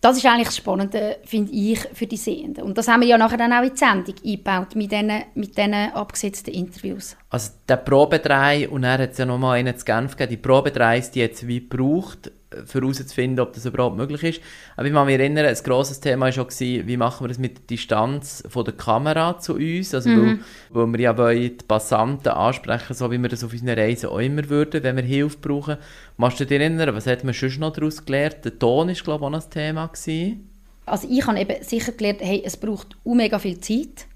Das 0.00 0.16
ist 0.16 0.26
eigentlich 0.26 0.48
das 0.48 0.56
Spannende, 0.56 1.18
finde 1.24 1.52
ich, 1.52 1.80
für 1.92 2.06
die 2.06 2.16
Sehenden. 2.16 2.64
Und 2.64 2.78
das 2.78 2.88
haben 2.88 3.00
wir 3.00 3.08
ja 3.08 3.18
nachher 3.18 3.36
dann 3.36 3.52
auch 3.52 3.62
in 3.62 3.70
die 3.70 3.76
Sendung 3.76 4.14
eingebaut, 4.24 4.74
mit 4.74 4.92
diesen, 4.92 5.12
mit 5.34 5.56
diesen 5.56 5.74
abgesetzten 5.74 6.54
Interviews. 6.54 7.16
Also 7.30 7.52
der 7.68 7.76
Probedreh, 7.76 8.66
und 8.66 8.82
er 8.82 8.98
hat 8.98 9.12
es 9.12 9.18
ja 9.18 9.24
nochmal 9.24 9.58
einen 9.58 9.76
zu 9.76 9.84
Genf 9.84 10.16
gegeben, 10.16 10.30
die 10.30 10.36
Probedrehs, 10.36 11.12
die 11.12 11.20
jetzt 11.20 11.46
wie 11.46 11.60
gebraucht, 11.60 12.32
für 12.66 12.80
herauszufinden, 12.80 13.38
ob 13.38 13.52
das 13.52 13.64
überhaupt 13.64 13.96
möglich 13.96 14.24
ist. 14.24 14.40
Aber 14.76 14.84
ich 14.84 14.92
kann 14.92 15.06
mich 15.06 15.16
erinnern, 15.16 15.46
ein 15.46 15.54
grosses 15.54 16.00
Thema 16.00 16.26
war 16.26 16.32
schon, 16.32 16.48
wie 16.50 16.96
machen 16.96 17.22
wir 17.22 17.28
das 17.28 17.38
mit 17.38 17.58
der 17.58 17.64
Distanz 17.68 18.42
von 18.48 18.64
der 18.64 18.74
Kamera 18.74 19.38
zu 19.38 19.54
uns, 19.54 19.94
also 19.94 20.08
Mhm. 20.08 20.40
weil, 20.70 20.86
weil 20.86 20.92
wir 20.94 21.00
ja 21.00 21.16
wollen 21.16 21.56
die 21.56 21.64
Passanten 21.68 22.32
ansprechen, 22.32 22.94
so 22.94 23.08
wie 23.12 23.18
wir 23.18 23.28
das 23.28 23.44
auf 23.44 23.52
unseren 23.52 23.78
Reisen 23.78 24.08
auch 24.08 24.18
immer 24.18 24.48
würden, 24.48 24.82
wenn 24.82 24.96
wir 24.96 25.04
Hilfe 25.04 25.38
brauchen. 25.38 25.76
Machst 26.16 26.40
du 26.40 26.46
dich 26.46 26.58
erinnern, 26.58 26.92
was 26.92 27.06
hat 27.06 27.22
man 27.22 27.32
sonst 27.34 27.60
noch 27.60 27.72
daraus 27.72 28.04
gelernt? 28.04 28.44
Der 28.44 28.58
Ton 28.58 28.88
war, 28.88 28.94
glaube 28.94 29.20
ich, 29.20 29.26
auch 29.26 29.30
noch 29.30 29.44
ein 29.44 29.50
Thema. 29.50 29.86
Gewesen. 29.86 30.50
Also 30.86 31.06
ich 31.08 31.24
habe 31.24 31.38
eben 31.38 31.62
sicher 31.62 31.92
gelernt, 31.92 32.20
hey, 32.20 32.42
es 32.44 32.56
braucht 32.56 32.96
auch 33.04 33.14
mega 33.14 33.38
viel 33.38 33.60
Zeit. 33.60 34.06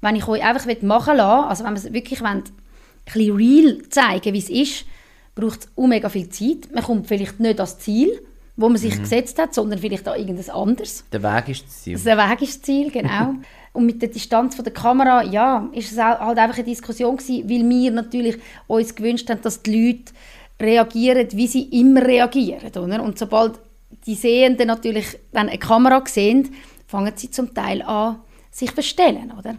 Wenn 0.00 0.16
ich 0.16 0.28
euch 0.28 0.44
einfach 0.44 0.66
machen 0.82 1.16
lassen 1.16 1.48
also 1.48 1.64
wenn 1.64 1.72
wir 1.72 1.78
es 1.78 1.92
wirklich 1.92 2.22
ein 2.22 2.44
bisschen 3.04 3.36
real 3.36 3.78
zeigen 3.88 4.34
wie 4.34 4.38
es 4.38 4.50
ist, 4.50 4.84
braucht 5.34 5.60
es 5.60 5.68
mega 5.76 6.08
viel 6.08 6.28
Zeit. 6.28 6.72
Man 6.74 6.82
kommt 6.82 7.06
vielleicht 7.06 7.40
nicht 7.40 7.60
ans 7.60 7.78
Ziel, 7.78 8.20
wo 8.56 8.68
man 8.68 8.78
sich 8.78 8.98
gesetzt 8.98 9.38
hat, 9.38 9.54
sondern 9.54 9.78
vielleicht 9.78 10.08
auch 10.08 10.16
irgendwas 10.16 10.48
anderes. 10.48 11.04
Der 11.12 11.22
Weg 11.22 11.50
ist 11.50 11.66
das 11.66 11.82
Ziel. 11.82 11.94
Also 11.94 12.04
der 12.04 12.18
Weg 12.18 12.42
ist 12.42 12.56
das 12.56 12.62
Ziel, 12.62 12.90
genau. 12.90 13.34
Und 13.72 13.84
mit 13.84 14.00
der 14.00 14.08
Distanz 14.08 14.54
von 14.54 14.64
der 14.64 14.72
Kamera, 14.72 15.22
ja, 15.22 15.68
ist 15.72 15.92
es 15.92 15.98
halt 15.98 16.38
einfach 16.38 16.56
eine 16.56 16.64
Diskussion 16.64 17.18
gewesen, 17.18 17.48
weil 17.48 17.68
wir 17.68 17.90
natürlich 17.90 18.38
uns 18.66 18.94
gewünscht 18.94 19.28
haben, 19.28 19.42
dass 19.42 19.62
die 19.62 19.88
Leute 19.88 20.12
reagieren, 20.58 21.28
wie 21.32 21.46
sie 21.46 21.64
immer 21.64 22.02
reagieren, 22.02 22.70
oder? 22.74 23.02
Und 23.02 23.18
sobald 23.18 23.60
die 24.06 24.14
Sehenden 24.14 24.68
natürlich 24.68 25.18
dann 25.32 25.50
eine 25.50 25.58
Kamera 25.58 26.02
sehen, 26.06 26.54
fangen 26.86 27.12
sie 27.16 27.30
zum 27.30 27.52
Teil 27.52 27.82
an, 27.82 28.20
sich 28.50 28.70
verstellen, 28.70 29.32
oder? 29.38 29.54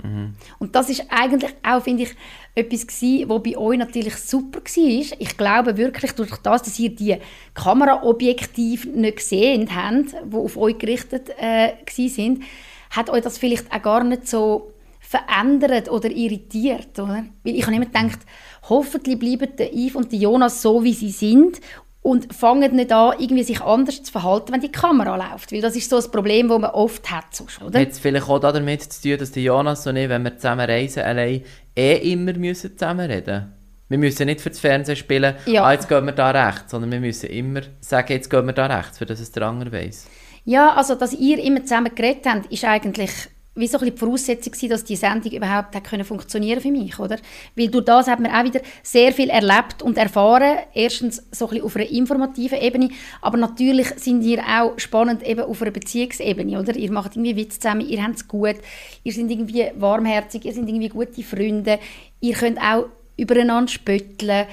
Und 0.60 0.76
das 0.76 0.90
ist 0.90 1.06
eigentlich 1.10 1.54
auch, 1.64 1.84
finde 1.84 2.04
ich, 2.04 2.16
etwas 2.56 2.88
gewesen, 2.88 3.30
was 3.30 3.44
bei 3.44 3.58
euch 3.58 3.78
natürlich 3.78 4.16
super 4.16 4.60
war. 4.60 5.18
Ich 5.20 5.38
glaube 5.38 5.78
wirklich, 5.78 6.12
durch 6.14 6.36
das, 6.38 6.64
dass 6.64 6.80
ihr 6.80 6.90
die 6.90 7.18
Kameraobjektive 7.54 8.90
nicht 8.90 9.18
gesehen 9.18 9.70
habt, 9.76 10.14
die 10.26 10.36
auf 10.36 10.58
euch 10.58 10.78
gerichtet 10.78 11.30
äh, 11.38 11.74
sind, 11.88 12.44
hat 12.90 13.10
euch 13.10 13.22
das 13.22 13.38
vielleicht 13.38 13.72
auch 13.72 13.82
gar 13.82 14.04
nicht 14.04 14.28
so 14.28 14.74
verändert 15.00 15.90
oder 15.90 16.10
irritiert, 16.10 17.00
oder? 17.00 17.26
Weil 17.44 17.56
ich 17.56 17.66
habe 17.66 17.76
immer 17.76 17.86
gedacht, 17.86 18.20
hoffentlich 18.68 19.18
bleiben 19.18 19.56
der 19.56 19.74
Yves 19.74 19.96
und 19.96 20.12
Jonas 20.12 20.62
so, 20.62 20.84
wie 20.84 20.94
sie 20.94 21.12
sind 21.12 21.62
und 22.08 22.34
fangen 22.34 22.74
nicht 22.78 22.90
an, 22.94 23.16
irgendwie 23.20 23.44
sich 23.44 23.60
anders 23.60 24.02
zu 24.02 24.14
verhalten, 24.14 24.54
wenn 24.54 24.62
die 24.62 24.72
Kamera 24.72 25.18
läuft. 25.18 25.52
Weil 25.52 25.60
das 25.60 25.76
ist 25.76 25.90
so 25.90 25.98
ein 25.98 26.10
Problem, 26.10 26.48
das 26.48 26.58
man 26.58 26.70
oft 26.72 27.12
hat, 27.12 27.36
sonst, 27.36 27.62
oder? 27.62 27.82
Hat 27.82 27.90
es 27.90 28.00
vielleicht 28.00 28.30
auch 28.30 28.40
damit 28.40 28.82
zu 28.82 29.02
tun, 29.10 29.18
dass 29.18 29.32
die 29.32 29.44
Jonas 29.44 29.86
und 29.88 29.98
ich, 29.98 30.08
wenn 30.08 30.24
wir 30.24 30.38
zusammen 30.38 30.70
reisen, 30.70 31.04
allein 31.04 31.44
eh 31.76 32.14
immer 32.14 32.32
müssen 32.32 32.78
zusammen 32.78 33.12
reden 33.12 33.52
Wir 33.90 33.98
müssen 33.98 34.26
nicht 34.28 34.40
für 34.40 34.50
das 34.52 34.60
Fernsehen 34.60 34.96
spielen, 34.96 35.36
Ja. 35.48 35.66
ah, 35.66 35.74
jetzt 35.74 35.90
gehen 35.90 36.06
wir 36.06 36.14
da 36.14 36.30
rechts, 36.32 36.72
sondern 36.72 36.92
wir 36.94 37.02
müssen 37.02 37.30
immer 37.30 37.60
sagen, 37.82 38.14
jetzt 38.14 38.30
gehen 38.30 38.46
wir 38.46 38.54
da 38.54 38.68
rechts, 38.68 39.00
für 39.00 39.06
das 39.06 39.20
es 39.20 39.34
der 39.34 39.44
andere 39.44 39.74
weiss. 39.74 40.08
Ja, 40.46 40.76
also, 40.76 40.96
dass 40.96 41.12
ihr 41.12 41.44
immer 41.44 41.64
zusammen 41.64 41.94
geredet 41.94 42.26
habt, 42.26 42.50
ist 42.54 42.64
eigentlich 42.64 43.12
wie 43.58 43.68
so 43.68 43.78
ein 43.78 43.82
bisschen 43.82 43.96
die 43.96 44.00
Voraussetzung 44.00 44.54
gewesen, 44.54 44.70
dass 44.70 44.84
die 44.84 44.96
Sendung 44.96 45.32
überhaupt 45.32 45.76
hat 45.76 45.84
können 45.84 46.04
funktionieren 46.04 46.62
für 46.62 46.72
mich, 46.72 46.98
oder? 47.00 47.18
Weil 47.56 47.70
durch 47.70 47.86
das 47.86 48.08
hat 48.08 48.20
man 48.20 48.32
auch 48.32 48.44
wieder 48.44 48.62
sehr 48.84 49.12
viel 49.12 49.30
erlebt 49.30 49.82
und 49.82 49.98
erfahren. 49.98 50.60
Erstens 50.74 51.24
so 51.32 51.46
ein 51.46 51.50
bisschen 51.50 51.66
auf 51.66 51.76
einer 51.76 51.90
informativen 51.90 52.60
Ebene, 52.60 52.90
aber 53.22 53.38
natürlich 53.38 53.88
sind 53.98 54.24
ihr 54.24 54.42
auch 54.42 54.78
spannend 54.78 55.24
eben 55.24 55.42
auf 55.42 55.62
einer 55.62 55.72
Beziehungsebene, 55.72 56.60
oder? 56.60 56.76
Ihr 56.76 56.92
macht 56.92 57.16
irgendwie 57.16 57.36
Witze 57.36 57.60
zusammen, 57.60 57.88
ihr 57.88 58.04
habt 58.04 58.16
es 58.16 58.28
gut, 58.28 58.56
ihr 59.04 59.14
seid 59.14 59.30
irgendwie 59.30 59.66
warmherzig, 59.76 60.46
ihr 60.46 60.54
seid 60.54 60.68
irgendwie 60.68 60.90
gute 60.90 61.24
Freunde, 61.24 61.80
ihr 62.22 62.34
könnt 62.34 62.60
auch 62.60 62.88
übereinander 63.18 63.72
spötteln. 63.72 64.46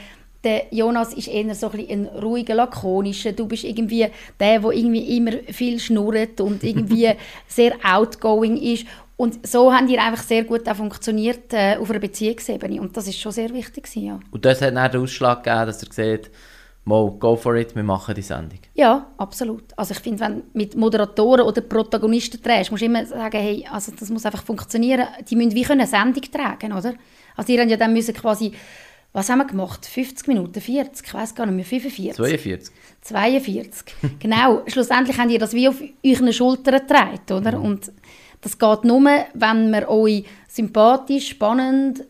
Der 0.44 0.66
Jonas 0.70 1.14
ist 1.14 1.28
eher 1.28 1.54
so 1.54 1.70
ein, 1.70 1.86
ein 1.88 2.06
ruhiger, 2.22 2.54
lakonischer. 2.54 3.32
Du 3.32 3.46
bist 3.46 3.64
irgendwie 3.64 4.06
der, 4.38 4.60
der 4.60 4.70
irgendwie 4.70 5.16
immer 5.16 5.32
viel 5.48 5.80
schnurrt 5.80 6.40
und 6.40 6.62
irgendwie 6.62 7.10
sehr 7.48 7.74
outgoing 7.82 8.56
ist. 8.56 8.86
Und 9.16 9.46
so 9.46 9.72
haben 9.72 9.86
die 9.86 9.98
einfach 9.98 10.22
sehr 10.22 10.44
gut 10.44 10.68
auch 10.68 10.76
funktioniert 10.76 11.52
äh, 11.52 11.76
auf 11.76 11.88
einer 11.90 12.00
Beziehungsebene. 12.00 12.80
Und 12.80 12.96
das 12.96 13.06
ist 13.06 13.18
schon 13.18 13.32
sehr 13.32 13.52
wichtig. 13.54 13.84
gewesen, 13.84 14.06
Ja, 14.06 14.20
Und 14.30 14.44
das 14.44 14.60
hat 14.60 14.74
dann 14.74 14.90
den 14.90 15.00
Ausschlag 15.00 15.44
gegeben, 15.44 15.66
dass 15.66 15.82
er 15.82 15.88
gesagt 15.88 16.30
mal, 16.84 17.10
go 17.12 17.36
for 17.36 17.54
it, 17.56 17.74
wir 17.74 17.82
machen 17.82 18.14
die 18.14 18.22
Sendung. 18.22 18.58
ja 18.74 19.06
absolut. 19.16 19.64
Also 19.76 19.92
ich 19.92 20.00
finde, 20.00 20.20
wenn 20.20 20.34
du 20.36 20.42
mit 20.52 20.76
Moderatoren 20.76 21.46
oder 21.46 21.62
Protagonisten 21.62 22.42
drehst, 22.42 22.70
musst 22.70 22.82
du 22.82 22.86
immer 22.86 23.06
sagen, 23.06 23.40
hey, 23.40 23.66
also 23.70 23.92
das 23.98 24.10
muss 24.10 24.26
einfach 24.26 24.42
funktionieren. 24.42 25.06
Die 25.28 25.36
müssen 25.36 25.54
wie 25.54 25.62
können 25.62 25.80
eine 25.80 25.88
Sendung 25.88 26.22
tragen, 26.30 26.72
oder? 26.72 26.94
Also 27.36 27.46
die 27.46 27.58
haben 27.58 27.68
ja 27.68 27.76
dann 27.76 27.92
müssen 27.92 28.14
quasi, 28.14 28.52
was 29.14 29.30
haben 29.30 29.38
wir 29.38 29.46
gemacht? 29.46 29.86
50 29.86 30.26
Minuten, 30.26 30.60
40, 30.60 31.06
ich 31.06 31.14
weiß 31.14 31.34
gar 31.36 31.46
nicht 31.46 31.54
mehr, 31.54 31.64
45. 31.64 32.16
42. 32.16 32.74
42. 33.00 33.94
genau. 34.18 34.62
Schlussendlich 34.66 35.16
habt 35.16 35.30
ihr 35.30 35.38
das 35.38 35.54
wie 35.54 35.68
auf 35.68 35.80
euren 36.04 36.32
Schultern 36.32 36.80
getragen, 36.80 37.20
oder? 37.32 37.60
Und 37.60 37.92
das 38.40 38.58
geht 38.58 38.84
nur, 38.84 39.08
wenn 39.32 39.70
man 39.70 39.84
euch 39.86 40.24
sympathisch, 40.48 41.28
spannend, 41.28 42.04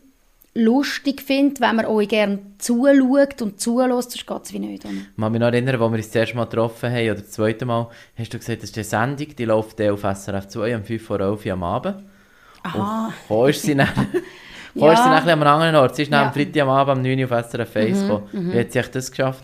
lustig 0.55 1.21
findet, 1.21 1.61
wenn 1.61 1.75
man 1.75 1.85
euch 1.85 2.07
gerne 2.07 2.39
zuschaut 2.57 3.39
und 3.41 3.59
zulässt, 3.59 4.11
sonst 4.11 4.25
geht 4.25 4.43
es 4.45 4.53
wie 4.53 4.59
nicht. 4.59 4.83
Oder? 4.83 4.93
Ich 4.93 5.21
kann 5.21 5.31
mich 5.31 5.39
noch 5.39 5.47
erinnern, 5.47 5.79
als 5.79 5.91
wir 5.91 5.97
uns 5.97 6.07
das 6.07 6.15
erste 6.15 6.35
Mal 6.37 6.45
getroffen 6.45 6.91
haben, 6.91 7.11
oder 7.11 7.21
das 7.21 7.31
zweite 7.31 7.65
Mal, 7.65 7.87
hast 8.17 8.33
du 8.33 8.39
gesagt, 8.39 8.63
das 8.63 8.71
ist 8.71 8.77
eine 8.77 8.83
Sendung, 8.83 9.35
die 9.35 9.45
läuft 9.45 9.79
auf 9.79 10.01
SRF 10.01 10.47
2 10.47 10.75
um 10.77 10.83
5 10.83 11.05
vor 11.05 11.19
11 11.19 11.45
Uhr 11.45 11.53
am 11.53 11.63
Abend. 11.63 12.03
Aha. 12.63 13.07
Und 13.07 13.13
wo 13.29 13.45
ist 13.45 13.61
sie 13.61 13.75
dann? 13.75 13.89
Ja. 14.75 14.91
ist 14.93 15.03
sie 15.03 15.09
bisschen 15.09 15.29
an 15.29 15.41
einem 15.41 15.47
anderen 15.47 15.75
Ort? 15.75 15.95
Sie 15.95 16.03
ist 16.03 16.11
Ja. 16.11 16.21
Mhm, 16.21 16.27
am 16.27 16.33
Freitag 16.33 16.61
am 16.63 16.69
Abend 16.69 16.97
um 16.97 17.03
9 17.03 17.19
Uhr 17.19 17.25
auf 17.31 17.45
SRF 17.45 17.75
1 17.75 18.01
gekommen. 18.01 18.23
Wie 18.31 18.59
hat 18.59 18.71
sie 18.71 18.81
das 18.81 19.09
geschafft? 19.11 19.43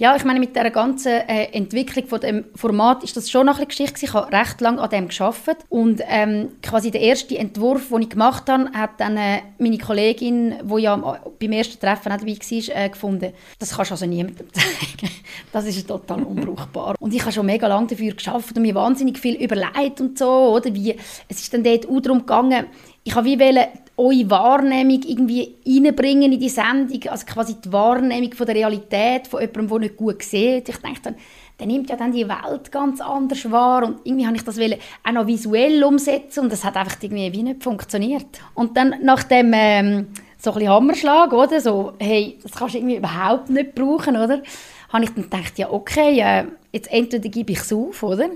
Ja, 0.00 0.16
ich 0.16 0.24
meine, 0.24 0.40
mit 0.40 0.56
der 0.56 0.70
ganzen 0.70 1.12
äh, 1.12 1.52
Entwicklung 1.52 2.06
von 2.06 2.20
dem 2.20 2.46
Format 2.54 3.04
ist 3.04 3.18
das 3.18 3.30
schon 3.30 3.50
eine 3.50 3.66
Geschichte. 3.66 4.06
Ich 4.06 4.14
habe 4.14 4.32
recht 4.32 4.58
lange 4.62 4.80
an 4.80 4.88
dem 4.88 5.08
geschafft 5.08 5.58
und 5.68 6.00
ähm, 6.08 6.52
quasi 6.62 6.90
der 6.90 7.02
erste 7.02 7.36
Entwurf, 7.36 7.90
den 7.90 8.00
ich 8.00 8.08
gemacht 8.08 8.48
habe, 8.48 8.70
hat 8.72 8.92
dann 8.96 9.18
äh, 9.18 9.40
meine 9.58 9.76
Kollegin, 9.76 10.54
die 10.62 10.80
ja 10.80 10.96
beim 10.96 11.52
ersten 11.52 11.78
Treffen 11.78 12.12
auch 12.12 12.16
dabei 12.16 12.32
war, 12.32 12.76
äh, 12.82 12.88
gefunden. 12.88 13.34
Das 13.58 13.76
kannst 13.76 13.90
du 13.90 13.92
also 13.92 14.06
niemandem 14.06 14.46
zeigen. 14.54 15.12
Das 15.52 15.66
ist 15.66 15.86
total 15.86 16.22
unbrauchbar. 16.22 16.94
Und 16.98 17.12
ich 17.12 17.20
habe 17.20 17.32
schon 17.32 17.44
mega 17.44 17.66
lange 17.66 17.88
dafür 17.88 18.14
geschafft 18.14 18.56
und 18.56 18.62
mir 18.62 18.74
wahnsinnig 18.74 19.18
viel 19.18 19.34
überlegt 19.34 20.00
und 20.00 20.18
so, 20.18 20.54
oder 20.54 20.74
wie 20.74 20.96
es 21.28 21.40
ist 21.42 21.52
dann 21.52 21.62
dort 21.62 21.86
auch 21.86 22.00
darum 22.00 22.20
gegangen. 22.20 22.64
Ich 23.04 23.14
habe 23.14 23.26
wie 23.26 23.38
wollen, 23.38 23.66
eure 24.00 24.30
Wahrnehmung 24.30 25.02
irgendwie 25.06 25.56
reinbringen 25.66 26.32
in 26.32 26.40
die 26.40 26.48
Sendung, 26.48 27.00
also 27.10 27.26
quasi 27.26 27.56
die 27.62 27.72
Wahrnehmung 27.72 28.32
von 28.32 28.46
der 28.46 28.54
Realität 28.54 29.26
von 29.28 29.40
jemandem, 29.40 29.68
der 29.68 29.78
nicht 29.80 29.96
gut 29.96 30.22
sieht. 30.22 30.68
Ich 30.68 30.76
denke 30.78 31.00
dann, 31.02 31.14
der 31.58 31.66
nimmt 31.66 31.90
ja 31.90 31.96
dann 31.96 32.12
die 32.12 32.26
Welt 32.26 32.72
ganz 32.72 33.00
anders 33.02 33.50
wahr 33.50 33.84
und 33.84 33.98
irgendwie 34.04 34.26
habe 34.26 34.36
ich 34.36 34.44
das 34.44 34.58
auch 34.58 35.12
noch 35.12 35.26
visuell 35.26 35.84
umsetzen 35.84 36.40
und 36.40 36.52
das 36.52 36.64
hat 36.64 36.76
einfach 36.76 36.96
irgendwie 37.02 37.32
wie 37.32 37.42
nicht 37.42 37.62
funktioniert. 37.62 38.26
Und 38.54 38.76
dann 38.76 38.94
nach 39.02 39.24
dem 39.24 39.52
ähm, 39.54 40.06
so 40.38 40.50
ein 40.50 40.54
bisschen 40.54 40.72
Hammerschlag, 40.72 41.32
oder, 41.34 41.60
so, 41.60 41.92
hey, 41.98 42.38
das 42.42 42.52
kannst 42.52 42.74
du 42.74 42.78
irgendwie 42.78 42.96
überhaupt 42.96 43.50
nicht 43.50 43.74
brauchen, 43.74 44.16
oder, 44.16 44.40
habe 44.88 45.04
ich 45.04 45.10
dann 45.10 45.24
gedacht, 45.24 45.58
ja 45.58 45.70
okay, 45.70 46.20
äh, 46.20 46.46
jetzt 46.72 46.90
entweder 46.90 47.28
gebe 47.28 47.52
ich 47.52 47.58
es 47.58 47.72
auf, 47.72 48.02
oder, 48.02 48.30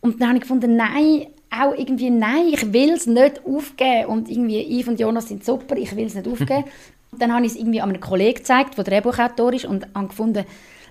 und 0.00 0.20
dann 0.20 0.28
habe 0.28 0.38
ich 0.38 0.42
gefunden, 0.42 0.74
nein, 0.74 1.28
auch 1.50 1.74
irgendwie, 1.74 2.10
nein, 2.10 2.48
ich 2.52 2.72
will 2.72 2.92
es 2.92 3.06
nicht 3.06 3.44
aufgeben. 3.44 4.06
Und 4.06 4.28
irgendwie, 4.28 4.80
Yves 4.80 4.88
und 4.88 5.00
Jonas 5.00 5.28
sind 5.28 5.44
super, 5.44 5.76
ich 5.76 5.94
will 5.96 6.06
es 6.06 6.14
nicht 6.14 6.28
aufgeben. 6.28 6.64
Und 7.12 7.22
dann 7.22 7.32
habe 7.32 7.46
ich 7.46 7.52
es 7.52 7.58
irgendwie 7.58 7.80
an 7.80 7.90
einem 7.90 8.00
Kollegen 8.00 8.38
gezeigt, 8.38 8.76
der 8.76 8.84
Drehbuchautor 8.84 9.52
ist, 9.52 9.64
und 9.64 9.86
habe 9.94 10.08
gefunden, 10.08 10.44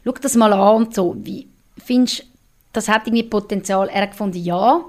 schau 0.03 0.11
das 0.11 0.35
mal 0.35 0.53
an 0.53 0.75
und 0.75 0.95
so. 0.95 1.15
Wie 1.17 1.47
findest 1.77 2.19
du, 2.19 2.25
das 2.73 2.87
hat 2.87 3.07
irgendwie 3.07 3.23
Potenzial? 3.23 3.89
Er 3.89 4.03
hat 4.03 4.11
gefunden, 4.11 4.37
ja. 4.37 4.83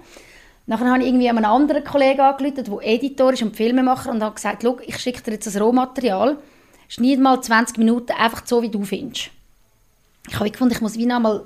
Nachher 0.66 0.90
habe 0.90 1.00
ich 1.00 1.08
irgendwie 1.08 1.28
an 1.30 1.37
einen 1.37 1.46
anderen 1.46 1.85
Kollegen 1.85 2.20
angerufen, 2.20 2.64
der 2.64 2.78
Editor 2.82 3.32
ist 3.32 3.42
und 3.42 3.56
Filmemacher, 3.56 4.11
und 4.11 4.23
habe 4.23 4.35
gesagt, 4.35 4.62
schau, 4.62 4.78
ich 4.85 4.99
schicke 4.99 5.23
dir 5.23 5.32
jetzt 5.32 5.46
das 5.46 5.61
Rohmaterial, 5.61 6.38
schneid 6.88 7.20
mal 7.20 7.40
20 7.40 7.78
Minuten 7.78 8.12
einfach 8.12 8.42
so, 8.44 8.62
wie 8.62 8.68
du 8.68 8.82
findest. 8.82 9.30
Ich 10.28 10.35
habe 10.40 10.50
gefunden, 10.50 10.75
ich 10.75 10.80
muss 10.80 10.99
wie 10.99 11.06
noch 11.06 11.20
mal 11.20 11.44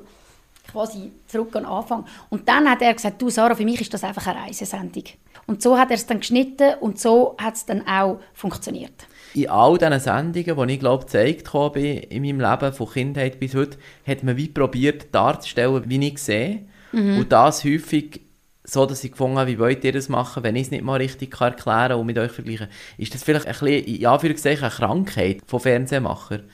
quasi 0.71 1.13
zurück 1.27 1.55
an 1.57 1.65
den 1.65 1.73
Anfang. 1.73 2.05
Und 2.29 2.49
dann 2.49 2.69
hat 2.69 2.83
er 2.83 2.95
gesagt, 2.95 3.21
du 3.21 3.31
Sarah, 3.31 3.55
für 3.55 3.65
mich 3.65 3.81
ist 3.81 3.93
das 3.93 4.05
einfach 4.05 4.27
eine 4.27 4.41
Reisesendung. 4.41 5.05
Und 5.47 5.63
so 5.63 5.77
hat 5.77 5.91
er 5.91 5.97
es 5.97 6.07
dann 6.07 6.21
geschnitten 6.21 6.75
und 6.81 6.99
so 6.99 7.37
hat 7.39 7.55
es 7.57 7.67
dann 7.67 7.87
auch 7.87 8.21
funktioniert. 8.35 8.93
In 9.35 9.49
all 9.49 9.79
diesen 9.79 10.01
Sendungen, 10.01 10.69
die 10.69 10.75
ich 10.75 10.81
glaube 10.81 11.05
gezeigt 11.05 11.53
bin 11.73 11.99
in 11.99 12.23
meinem 12.23 12.41
Leben, 12.41 12.73
von 12.73 12.89
Kindheit 12.89 13.41
bis 13.41 13.55
heute, 13.55 13.79
hat 14.07 14.23
man 14.23 14.37
wie 14.37 14.49
probiert 14.49 15.07
darzustellen, 15.13 15.83
wie 15.87 16.07
ich 16.07 16.19
sehe. 16.19 16.65
Und 16.93 17.31
das 17.31 17.65
häufig 17.65 18.21
so, 18.65 18.87
dass 18.87 19.05
ich 19.05 19.13
gefunden 19.13 19.39
habe, 19.39 19.51
wie 19.51 19.59
wollt 19.59 19.85
ihr 19.85 19.93
das 19.93 20.09
machen, 20.09 20.43
wenn 20.43 20.57
ich 20.57 20.63
es 20.63 20.71
nicht 20.71 20.85
mal 20.85 20.97
richtig 20.97 21.31
kann 21.31 21.53
erklären 21.53 21.99
und 21.99 22.07
mit 22.07 22.19
euch 22.19 22.33
vergleichen. 22.33 22.69
Ist 22.99 23.15
das 23.15 23.23
vielleicht 23.23 23.47
ein 23.47 23.53
bisschen, 23.53 23.85
in 23.85 24.07
Anführungszeichen, 24.07 24.65
eine 24.65 24.73
Krankheit 24.73 25.39
von 25.47 25.61
Fernsehmachern? 25.61 26.45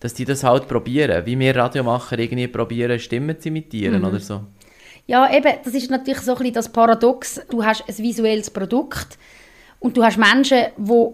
Dass 0.00 0.14
die 0.14 0.24
das 0.24 0.42
halt 0.42 0.66
probieren, 0.66 1.26
wie 1.26 1.38
wir 1.38 1.54
Radiomacher 1.54 2.18
irgendwie 2.18 2.48
probieren, 2.48 2.98
Stimmen 2.98 3.38
zu 3.38 3.48
imitieren 3.48 4.04
oder 4.04 4.18
so. 4.18 4.40
Ja, 5.06 5.30
eben, 5.32 5.52
das 5.64 5.74
ist 5.74 5.90
natürlich 5.90 6.20
so 6.20 6.32
ein 6.32 6.38
bisschen 6.38 6.54
das 6.54 6.68
Paradox. 6.68 7.40
Du 7.50 7.64
hast 7.64 7.84
ein 7.88 7.98
visuelles 7.98 8.50
Produkt 8.50 9.18
und 9.78 9.96
du 9.96 10.04
hast 10.04 10.18
Menschen, 10.18 10.66
die 10.76 11.06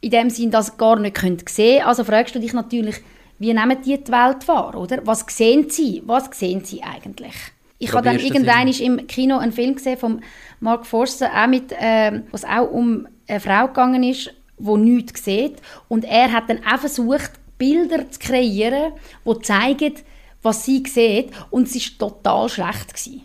in 0.00 0.10
dem 0.10 0.30
Sinn 0.30 0.50
das 0.50 0.76
gar 0.76 0.98
nicht 0.98 1.16
sehen 1.18 1.38
können. 1.38 1.86
Also 1.86 2.04
fragst 2.04 2.34
du 2.34 2.38
dich 2.38 2.52
natürlich, 2.52 2.96
wie 3.38 3.52
nehmen 3.54 3.78
die 3.84 4.02
die 4.02 4.12
Welt 4.12 4.46
wahr, 4.46 4.74
oder? 4.76 5.00
Was 5.04 5.24
sehen 5.28 5.70
sie? 5.70 6.02
Was 6.04 6.28
sehen 6.32 6.64
sie 6.64 6.82
eigentlich? 6.82 7.34
Ich 7.78 7.92
habe 7.92 8.04
dann 8.04 8.18
irgendwann 8.18 8.68
im 8.68 9.06
Kino 9.06 9.38
einen 9.38 9.52
Film 9.52 9.74
gesehen 9.74 9.98
von 9.98 10.20
Mark 10.60 10.86
Forster, 10.86 11.30
auch 11.34 11.46
mit, 11.46 11.74
ähm, 11.78 12.24
was 12.30 12.44
auch 12.44 12.70
um 12.70 13.06
eine 13.26 13.40
Frau 13.40 13.66
gegangen 13.66 14.02
ist, 14.02 14.32
die 14.58 14.76
nichts 14.76 15.24
sieht. 15.24 15.56
Und 15.88 16.04
er 16.04 16.32
hat 16.32 16.48
dann 16.48 16.60
auch 16.64 16.78
versucht, 16.78 17.32
Bilder 17.58 18.10
zu 18.10 18.18
kreieren, 18.18 18.92
die 19.26 19.42
zeigen, 19.42 19.94
was 20.42 20.64
sie 20.64 20.82
sieht. 20.86 21.30
Und 21.50 21.68
es 21.68 21.74
war 21.74 22.10
total 22.10 22.48
schlecht. 22.48 22.94
Gewesen. 22.94 23.22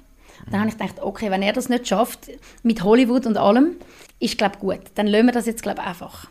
Dann 0.50 0.62
habe 0.62 0.70
ich 0.70 0.78
gedacht, 0.78 0.96
okay, 1.02 1.30
wenn 1.30 1.42
er 1.42 1.54
das 1.54 1.70
nicht 1.70 1.88
schafft, 1.88 2.30
mit 2.64 2.84
Hollywood 2.84 3.26
und 3.26 3.38
allem, 3.38 3.76
ist 4.20 4.38
glaube 4.38 4.58
gut. 4.60 4.82
Dann 4.96 5.08
lassen 5.08 5.28
wir 5.28 5.34
das 5.34 5.46
jetzt 5.46 5.64
glaube 5.64 5.82
einfach. 5.82 6.28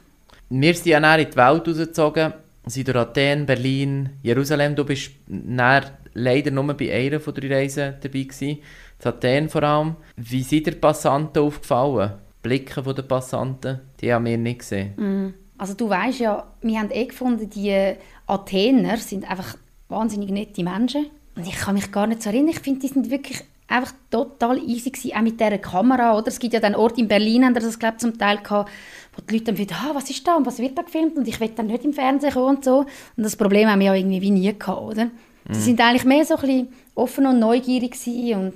Wir 0.50 0.74
sind 0.74 0.86
ja 0.86 1.00
dann 1.00 1.20
in 1.20 1.30
die 1.30 1.36
Welt 1.36 1.68
rausgezogen, 1.68 2.32
sind 2.66 2.88
durch 2.88 2.96
Athen, 2.96 3.46
Berlin, 3.46 4.10
Jerusalem. 4.22 4.74
Du 4.74 4.84
bist 4.84 5.10
dann 5.26 5.84
leider 6.14 6.50
nur 6.50 6.74
bei 6.74 6.92
einer 6.92 7.20
von 7.20 7.34
drei 7.34 7.54
Reisen 7.54 7.94
dabei 8.00 8.22
gewesen. 8.22 8.58
In 9.00 9.08
Athen 9.08 9.48
vor 9.48 9.62
allem. 9.62 9.96
Wie 10.16 10.42
sind 10.42 10.66
dir 10.66 10.74
Passanten 10.74 11.42
aufgefallen? 11.42 12.12
Die 12.12 12.48
Blicke 12.48 12.82
der 12.82 13.02
Passanten, 13.02 13.80
die 14.00 14.12
haben 14.12 14.24
wir 14.24 14.38
nicht 14.38 14.60
gesehen. 14.60 15.34
Also 15.58 15.74
du 15.74 15.88
weißt 15.88 16.20
ja, 16.20 16.46
wir 16.62 16.78
haben 16.78 16.90
eh 16.90 17.06
gefunden, 17.06 17.50
die 17.50 17.94
Athener 18.26 18.96
sind 18.96 19.28
einfach 19.28 19.56
wahnsinnig 19.88 20.30
nette 20.30 20.62
Menschen. 20.62 21.06
Und 21.36 21.46
ich 21.46 21.56
kann 21.56 21.74
mich 21.74 21.92
gar 21.92 22.06
nicht 22.06 22.22
so 22.22 22.30
erinnern. 22.30 22.50
Ich 22.50 22.60
finde, 22.60 22.80
die 22.80 22.88
sind 22.88 23.10
wirklich 23.10 23.44
einfach 23.68 23.92
total 24.10 24.58
easy 24.58 24.90
gewesen, 24.90 25.14
auch 25.14 25.20
mit 25.20 25.38
dieser 25.38 25.58
Kamera, 25.58 26.16
oder? 26.16 26.28
Es 26.28 26.38
gibt 26.38 26.54
ja 26.54 26.60
dann 26.60 26.74
Orte 26.74 27.00
in 27.00 27.08
Berlin, 27.08 27.44
haben 27.44 27.54
das, 27.54 27.78
glaube 27.78 27.98
zum 27.98 28.16
Teil 28.18 28.38
gehabt, 28.38 28.70
wo 29.14 29.22
die 29.22 29.34
Leute 29.34 29.46
dann 29.46 29.56
finden, 29.56 29.74
ah, 29.74 29.90
was 29.92 30.08
ist 30.08 30.26
da 30.26 30.36
und 30.36 30.46
was 30.46 30.58
wird 30.58 30.78
da 30.78 30.82
gefilmt 30.82 31.16
und 31.16 31.28
ich 31.28 31.38
will 31.38 31.50
dann 31.50 31.66
nicht 31.66 31.84
im 31.84 31.92
Fernsehen 31.92 32.32
kommen 32.32 32.56
und 32.56 32.64
so. 32.64 32.86
Und 33.16 33.22
das 33.22 33.36
Problem 33.36 33.68
haben 33.68 33.80
wir 33.80 33.88
ja 33.88 33.94
irgendwie 33.94 34.22
wie 34.22 34.30
nie 34.30 34.58
gehabt, 34.58 34.80
oder? 34.80 35.10
Sie 35.50 35.60
sind 35.60 35.80
eigentlich 35.80 36.04
mehr 36.04 36.24
so 36.26 36.34
ein 36.34 36.40
bisschen 36.40 36.68
offen 36.94 37.26
und 37.26 37.38
neugierig 37.38 37.92
gewesen 37.92 38.38
und 38.40 38.54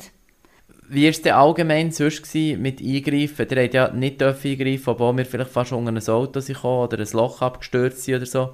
Wie 0.93 1.05
war 1.05 1.11
es 1.11 1.23
denn 1.23 1.33
allgemein 1.33 1.91
sonst 1.91 2.35
mit 2.35 2.83
Eingreifen? 2.83 3.47
Ihr 3.51 3.63
habt 3.63 3.75
ja 3.75 3.91
nicht 3.93 4.21
dürfen 4.21 4.51
eingreifen, 4.51 4.91
obwohl 4.91 5.17
wir 5.17 5.25
vielleicht 5.25 5.51
fast 5.51 5.73
unter 5.73 5.91
ein 5.91 6.09
Auto 6.09 6.41
sind 6.41 6.63
oder 6.63 6.99
ein 6.99 7.09
Loch 7.13 7.41
abgestürzt 7.41 8.05
sind 8.05 8.17
oder 8.17 8.27
so. 8.27 8.51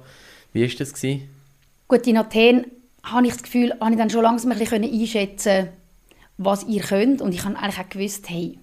Wie 0.53 0.61
war 0.61 0.77
das? 0.77 0.93
Gewesen? 0.93 1.29
Gut, 1.89 2.07
in 2.07 2.15
Athen 2.15 2.65
habe 3.03 3.27
ich 3.27 3.33
das 3.33 3.43
Gefühl, 3.43 3.73
habe 3.81 3.91
ich 3.91 3.97
dann 3.97 4.09
schon 4.09 4.23
langsam 4.23 4.51
ein 4.53 4.57
bisschen 4.57 4.83
einschätzen 4.85 5.67
was 6.37 6.63
ihr 6.63 6.81
könnt. 6.81 7.21
Und 7.21 7.33
ich 7.33 7.43
habe 7.43 7.57
eigentlich 7.57 7.77
auch 7.77 7.89
gewusst, 7.89 8.29
hey, 8.29 8.57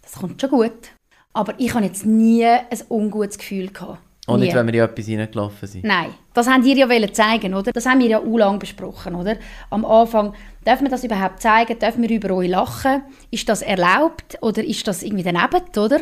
das 0.00 0.12
kommt 0.12 0.40
schon 0.40 0.48
gut. 0.48 0.92
Aber 1.34 1.52
ich 1.58 1.74
habe 1.74 1.84
jetzt 1.84 2.06
nie 2.06 2.46
ein 2.46 2.82
ungutes 2.88 3.36
Gefühl 3.36 3.68
gehabt. 3.68 3.98
Und 4.26 4.40
nicht, 4.40 4.54
wenn 4.54 4.66
wir 4.66 4.74
in 4.74 4.80
etwas 4.80 5.08
reingelaufen 5.08 5.68
sind. 5.68 5.84
Nein, 5.84 6.08
das 6.34 6.48
haben 6.48 6.64
ihr 6.64 6.76
ja 6.76 7.12
zeigen, 7.12 7.54
oder? 7.54 7.70
Das 7.70 7.86
haben 7.86 8.00
wir 8.00 8.08
ja 8.08 8.18
auch 8.18 8.36
lange 8.36 8.58
besprochen, 8.58 9.14
oder? 9.14 9.36
Am 9.70 9.84
Anfang, 9.84 10.34
dürfen 10.66 10.82
wir 10.82 10.90
das 10.90 11.04
überhaupt 11.04 11.40
zeigen? 11.40 11.78
Dürfen 11.78 12.02
wir 12.02 12.10
über 12.10 12.34
euch 12.34 12.48
lachen? 12.48 13.02
Ist 13.30 13.48
das 13.48 13.62
erlaubt 13.62 14.36
oder 14.40 14.64
ist 14.64 14.86
das 14.88 15.04
irgendwie 15.04 15.22
daneben, 15.22 15.62
oder? 15.76 16.00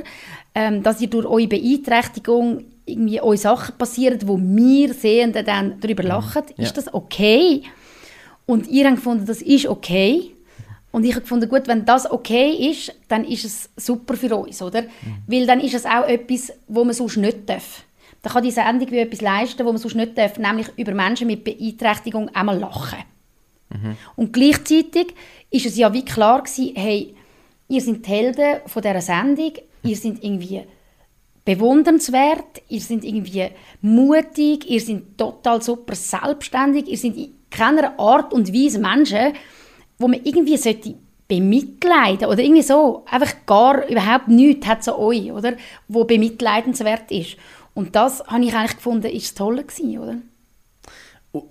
Ähm, 0.54 0.82
dass 0.82 1.02
ihr 1.02 1.08
durch 1.08 1.26
eure 1.26 1.48
Beeinträchtigung 1.48 2.64
irgendwie 2.86 3.20
euch 3.20 3.40
Sachen 3.40 3.76
passieren, 3.76 4.18
wo 4.24 4.38
wir 4.38 4.94
Sehenden 4.94 5.44
dann 5.44 5.80
darüber 5.80 6.02
lachen. 6.02 6.44
Ja. 6.56 6.64
Ist 6.64 6.76
das 6.76 6.92
okay? 6.92 7.62
Und 8.46 8.68
ihr 8.68 8.86
habt 8.86 8.96
gefunden, 8.96 9.26
das 9.26 9.42
ist 9.42 9.66
okay. 9.66 10.30
Und 10.92 11.04
ich 11.04 11.10
habe 11.10 11.22
gefunden, 11.22 11.48
gut, 11.48 11.66
wenn 11.66 11.84
das 11.84 12.10
okay 12.10 12.70
ist, 12.70 12.94
dann 13.08 13.24
ist 13.24 13.44
es 13.44 13.68
super 13.76 14.14
für 14.16 14.36
uns, 14.36 14.62
oder? 14.62 14.84
Weil 15.26 15.44
dann 15.44 15.60
ist 15.60 15.74
es 15.74 15.86
auch 15.86 16.06
etwas, 16.06 16.52
wo 16.68 16.84
man 16.84 16.94
sonst 16.94 17.16
nicht 17.16 17.48
darf. 17.48 17.84
Da 18.22 18.30
kann 18.30 18.42
die 18.42 18.50
Sendung 18.50 18.90
wie 18.90 18.98
etwas 18.98 19.20
leisten, 19.20 19.64
wo 19.64 19.70
man 19.70 19.78
sonst 19.78 19.94
nicht 19.94 20.16
darf, 20.16 20.38
nämlich 20.38 20.68
über 20.76 20.92
Menschen 20.92 21.26
mit 21.26 21.44
Beeinträchtigung 21.44 22.28
einmal 22.30 22.58
lachen. 22.58 22.98
Und 24.16 24.32
gleichzeitig 24.32 25.14
ist 25.50 25.66
es 25.66 25.76
ja 25.76 25.92
wie 25.92 26.04
klar 26.04 26.42
gewesen, 26.42 26.74
hey, 26.76 27.14
ihr 27.68 27.80
seid 27.80 28.06
die 28.06 28.10
Helden 28.10 28.60
von 28.66 28.82
dieser 28.82 29.00
Sendung, 29.00 29.52
ihr 29.82 29.96
seid 29.96 30.22
irgendwie 30.22 30.62
bewundernswert, 31.44 32.62
ihr 32.68 32.80
seid 32.80 33.04
irgendwie 33.04 33.48
mutig, 33.82 34.70
ihr 34.70 34.80
seid 34.80 35.18
total 35.18 35.60
super 35.60 35.94
selbstständig, 35.94 36.88
ihr 36.88 36.98
seid 36.98 37.16
in 37.16 37.34
keiner 37.50 37.98
Art 37.98 38.32
und 38.32 38.52
Weise 38.52 38.78
Menschen, 38.78 39.32
wo 39.98 40.08
man 40.08 40.20
irgendwie 40.24 40.56
sollte 40.56 40.94
bemitleiden 41.26 42.28
oder 42.28 42.42
irgendwie 42.42 42.62
so, 42.62 43.04
einfach 43.10 43.34
gar 43.46 43.86
überhaupt 43.88 44.28
nichts 44.28 44.66
hat 44.66 44.84
so 44.84 44.98
euch, 44.98 45.32
oder, 45.32 45.54
wo 45.88 46.04
bemitleidenswert 46.04 47.10
ist. 47.10 47.36
Und 47.74 47.94
das 47.96 48.24
habe 48.26 48.44
ich 48.44 48.54
eigentlich 48.54 48.76
gefunden, 48.76 49.06
ist 49.06 49.26
das 49.26 49.34
Tolle 49.34 49.64
gewesen, 49.64 49.98
oder? 49.98 50.16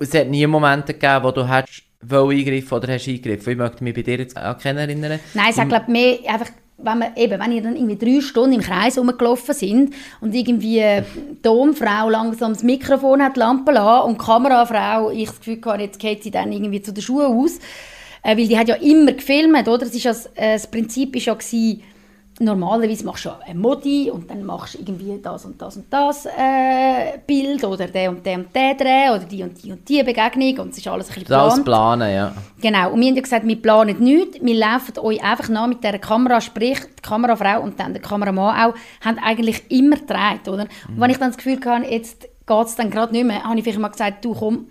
Es 0.00 0.14
hat 0.14 0.28
nie 0.28 0.46
Momente 0.46 0.94
gegeben, 0.94 1.24
wo 1.24 1.30
du 1.30 1.46
hättest 1.46 1.82
wollen 2.00 2.38
eingreifen 2.38 2.74
oder 2.74 2.92
hast 2.92 3.08
eingegriffen. 3.08 3.52
Ich 3.52 3.58
möchte 3.58 3.84
mich 3.84 3.94
bei 3.94 4.02
dir 4.02 4.18
jetzt 4.18 4.36
an 4.36 4.58
keinen 4.58 4.78
erinnern. 4.78 5.20
Nein, 5.34 5.50
ich 5.50 5.68
glaube 5.68 5.90
mehr 5.90 6.18
einfach, 6.26 6.50
wenn, 6.78 6.98
man, 6.98 7.16
eben, 7.16 7.40
wenn 7.40 7.52
ihr 7.52 7.62
dann 7.62 7.76
irgendwie 7.76 7.96
drei 7.96 8.20
Stunden 8.20 8.54
im 8.54 8.60
Kreis 8.60 8.98
rumgelaufen 8.98 9.54
sind 9.54 9.94
und 10.20 10.34
irgendwie 10.34 10.80
die 10.80 11.42
Domfrau 11.42 12.08
langsam 12.08 12.52
das 12.52 12.62
Mikrofon 12.62 13.22
hat, 13.22 13.36
die 13.36 13.40
Lampe 13.40 13.72
lassen 13.72 14.08
und 14.08 14.20
die 14.20 14.24
Kamerafrau, 14.24 15.10
ich 15.10 15.28
das 15.28 15.38
Gefühl 15.38 15.60
hatte, 15.64 15.82
jetzt 15.82 15.98
geht 15.98 16.22
sie 16.22 16.30
dann 16.30 16.52
irgendwie 16.52 16.82
zu 16.82 16.92
den 16.92 17.02
Schuhen 17.02 17.26
aus, 17.26 17.58
äh, 18.22 18.36
weil 18.36 18.48
die 18.48 18.58
hat 18.58 18.68
ja 18.68 18.74
immer 18.76 19.12
gefilmt, 19.12 19.68
oder? 19.68 19.78
Das, 19.78 19.94
ist 19.94 20.02
ja, 20.02 20.10
das, 20.10 20.26
äh, 20.34 20.54
das 20.54 20.70
Prinzip 20.70 21.14
war 21.14 21.20
ja, 21.22 21.34
gewesen, 21.34 21.82
normalerweise 22.40 23.04
machst 23.04 23.24
du 23.26 23.30
ein 23.46 23.58
Modi 23.58 24.10
und 24.10 24.28
dann 24.28 24.44
machst 24.44 24.74
du 24.74 24.78
irgendwie 24.78 25.20
das 25.22 25.44
und 25.44 25.60
das 25.60 25.76
und 25.76 25.92
das 25.92 26.26
äh, 26.26 27.18
Bild 27.26 27.62
oder 27.64 27.86
der 27.86 28.10
und 28.10 28.26
der 28.26 28.38
und 28.38 28.54
der 28.54 28.74
Dreh 28.74 29.10
oder 29.10 29.24
die 29.24 29.42
und 29.42 29.62
die 29.62 29.70
und 29.72 29.88
die 29.88 30.02
Begegnung 30.02 30.58
und 30.58 30.70
es 30.72 30.78
ist 30.78 30.88
alles 30.88 31.08
ein 31.08 31.14
bisschen 31.14 31.28
Das 31.28 31.42
alles 31.42 31.54
geplant. 31.56 32.00
planen, 32.00 32.14
ja. 32.14 32.34
Genau, 32.60 32.90
und 32.92 33.00
wir 33.00 33.08
haben 33.08 33.16
ja 33.16 33.22
gesagt, 33.22 33.46
wir 33.46 33.62
planen 33.62 33.98
nichts, 34.00 34.38
wir 34.40 34.54
laufen 34.56 34.98
euch 34.98 35.22
einfach 35.22 35.48
nach 35.48 35.66
mit 35.68 35.82
dieser 35.84 35.98
Kamera, 35.98 36.40
sprich 36.40 36.80
die 36.80 37.02
Kamerafrau 37.02 37.60
und 37.62 37.78
dann 37.78 37.92
der 37.92 38.02
Kameramann 38.02 38.70
auch, 38.70 38.74
haben 39.04 39.18
eigentlich 39.18 39.70
immer 39.70 39.96
gedreht, 39.96 40.48
oder? 40.48 40.62
Und 40.88 41.00
wenn 41.00 41.10
ich 41.10 41.18
dann 41.18 41.28
das 41.28 41.36
Gefühl 41.36 41.60
hatte, 41.64 41.86
jetzt 41.86 42.22
geht 42.46 42.66
es 42.66 42.74
dann 42.76 42.90
gerade 42.90 43.12
nicht 43.12 43.24
mehr, 43.26 43.44
habe 43.44 43.56
ich 43.56 43.62
vielleicht 43.62 43.78
mal 43.78 43.88
gesagt, 43.88 44.24
du 44.24 44.34
komm, 44.34 44.66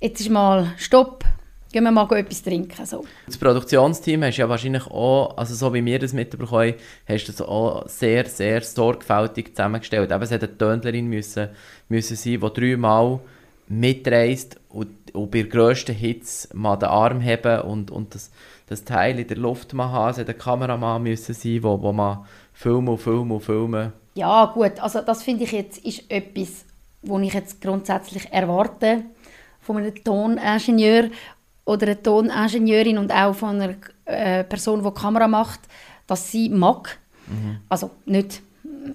jetzt 0.00 0.20
ist 0.20 0.30
mal 0.30 0.72
Stopp, 0.76 1.24
gehen 1.72 1.84
wir 1.84 1.90
mal 1.90 2.10
etwas 2.12 2.42
trinken, 2.42 2.86
so. 2.86 3.04
Das 3.26 3.36
Produktionsteam 3.36 4.22
hast 4.24 4.36
ja 4.36 4.48
wahrscheinlich 4.48 4.86
auch, 4.86 5.36
also 5.36 5.54
so 5.54 5.72
wie 5.74 5.84
wir 5.84 5.98
das 5.98 6.12
mitbekommen 6.12 6.74
hast 7.08 7.28
du 7.28 7.32
das 7.32 7.40
auch 7.40 7.88
sehr, 7.88 8.26
sehr 8.26 8.60
sorgfältig 8.60 9.56
zusammengestellt. 9.56 10.10
Eben, 10.10 10.22
es 10.22 10.30
hätte 10.30 10.46
eine 10.46 10.58
Tönlerin 10.58 11.06
müssen, 11.06 11.48
müssen 11.88 12.16
sein, 12.16 12.40
die 12.40 12.60
dreimal 12.60 13.20
mitreist 13.68 14.60
und, 14.68 15.14
und 15.14 15.30
bei 15.30 15.42
der 15.42 15.50
grössten 15.50 15.94
Hitze 15.94 16.48
mal 16.56 16.76
den 16.76 16.88
Arm 16.88 17.20
heben 17.20 17.62
und, 17.62 17.90
und 17.90 18.14
das, 18.14 18.30
das 18.68 18.84
Teil 18.84 19.18
in 19.18 19.26
der 19.26 19.38
Luft 19.38 19.72
mal 19.72 19.90
haben. 19.90 20.10
Es 20.10 20.18
hätte 20.18 20.32
ein 20.32 20.38
Kameramann 20.38 21.02
müssen 21.02 21.34
sein, 21.34 21.62
wo, 21.62 21.80
wo 21.80 21.92
man 21.92 22.26
filmen 22.52 22.88
und 22.88 22.98
filmen 22.98 23.32
und 23.32 23.40
filmen. 23.40 23.92
Ja, 24.14 24.44
gut, 24.46 24.78
also 24.78 25.00
das 25.00 25.22
finde 25.22 25.44
ich 25.44 25.52
jetzt 25.52 25.78
ist 25.78 26.10
etwas, 26.10 26.66
was 27.02 27.22
ich 27.22 27.32
jetzt 27.32 27.60
grundsätzlich 27.62 28.30
erwarte 28.30 29.04
von 29.60 29.78
einem 29.78 29.94
Toningenieur 30.04 31.08
oder 31.64 31.86
einer 31.86 32.02
Toningenieurin 32.02 32.98
und 32.98 33.12
auch 33.12 33.34
von 33.34 33.60
einer 33.60 33.74
äh, 34.04 34.44
Person, 34.44 34.82
die 34.82 34.90
Kamera 35.00 35.28
macht, 35.28 35.60
dass 36.06 36.30
sie 36.30 36.48
mag. 36.48 36.98
Also 37.68 37.90
nicht 38.04 38.42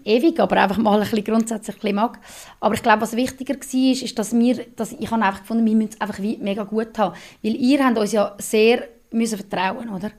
ewig, 0.03 0.39
aber 0.39 0.57
einfach 0.57 0.77
mal 0.77 0.95
ein 0.95 1.01
bisschen 1.01 1.23
grundsätzlich 1.23 1.75
ein 1.77 1.81
bisschen 1.81 1.95
mag. 1.95 2.19
Aber 2.59 2.75
ich 2.75 2.83
glaube, 2.83 3.01
was 3.01 3.15
wichtiger 3.15 3.55
war, 3.55 3.91
ist, 3.91 4.03
ist, 4.03 4.19
dass 4.19 4.33
wir, 4.33 4.65
dass 4.75 4.91
ich 4.91 5.09
habe 5.09 5.23
einfach 5.23 5.41
gefunden, 5.41 5.65
wir 5.65 5.75
müssen 5.75 5.91
es 5.93 6.01
einfach 6.01 6.19
mega 6.19 6.63
gut 6.63 6.97
haben. 6.97 7.15
Weil 7.41 7.55
ihr 7.55 7.83
habt 7.83 7.97
uns 7.97 8.11
ja 8.11 8.35
sehr 8.37 8.83
müssen 9.11 9.37
vertrauen, 9.37 9.89
oder? 9.89 10.11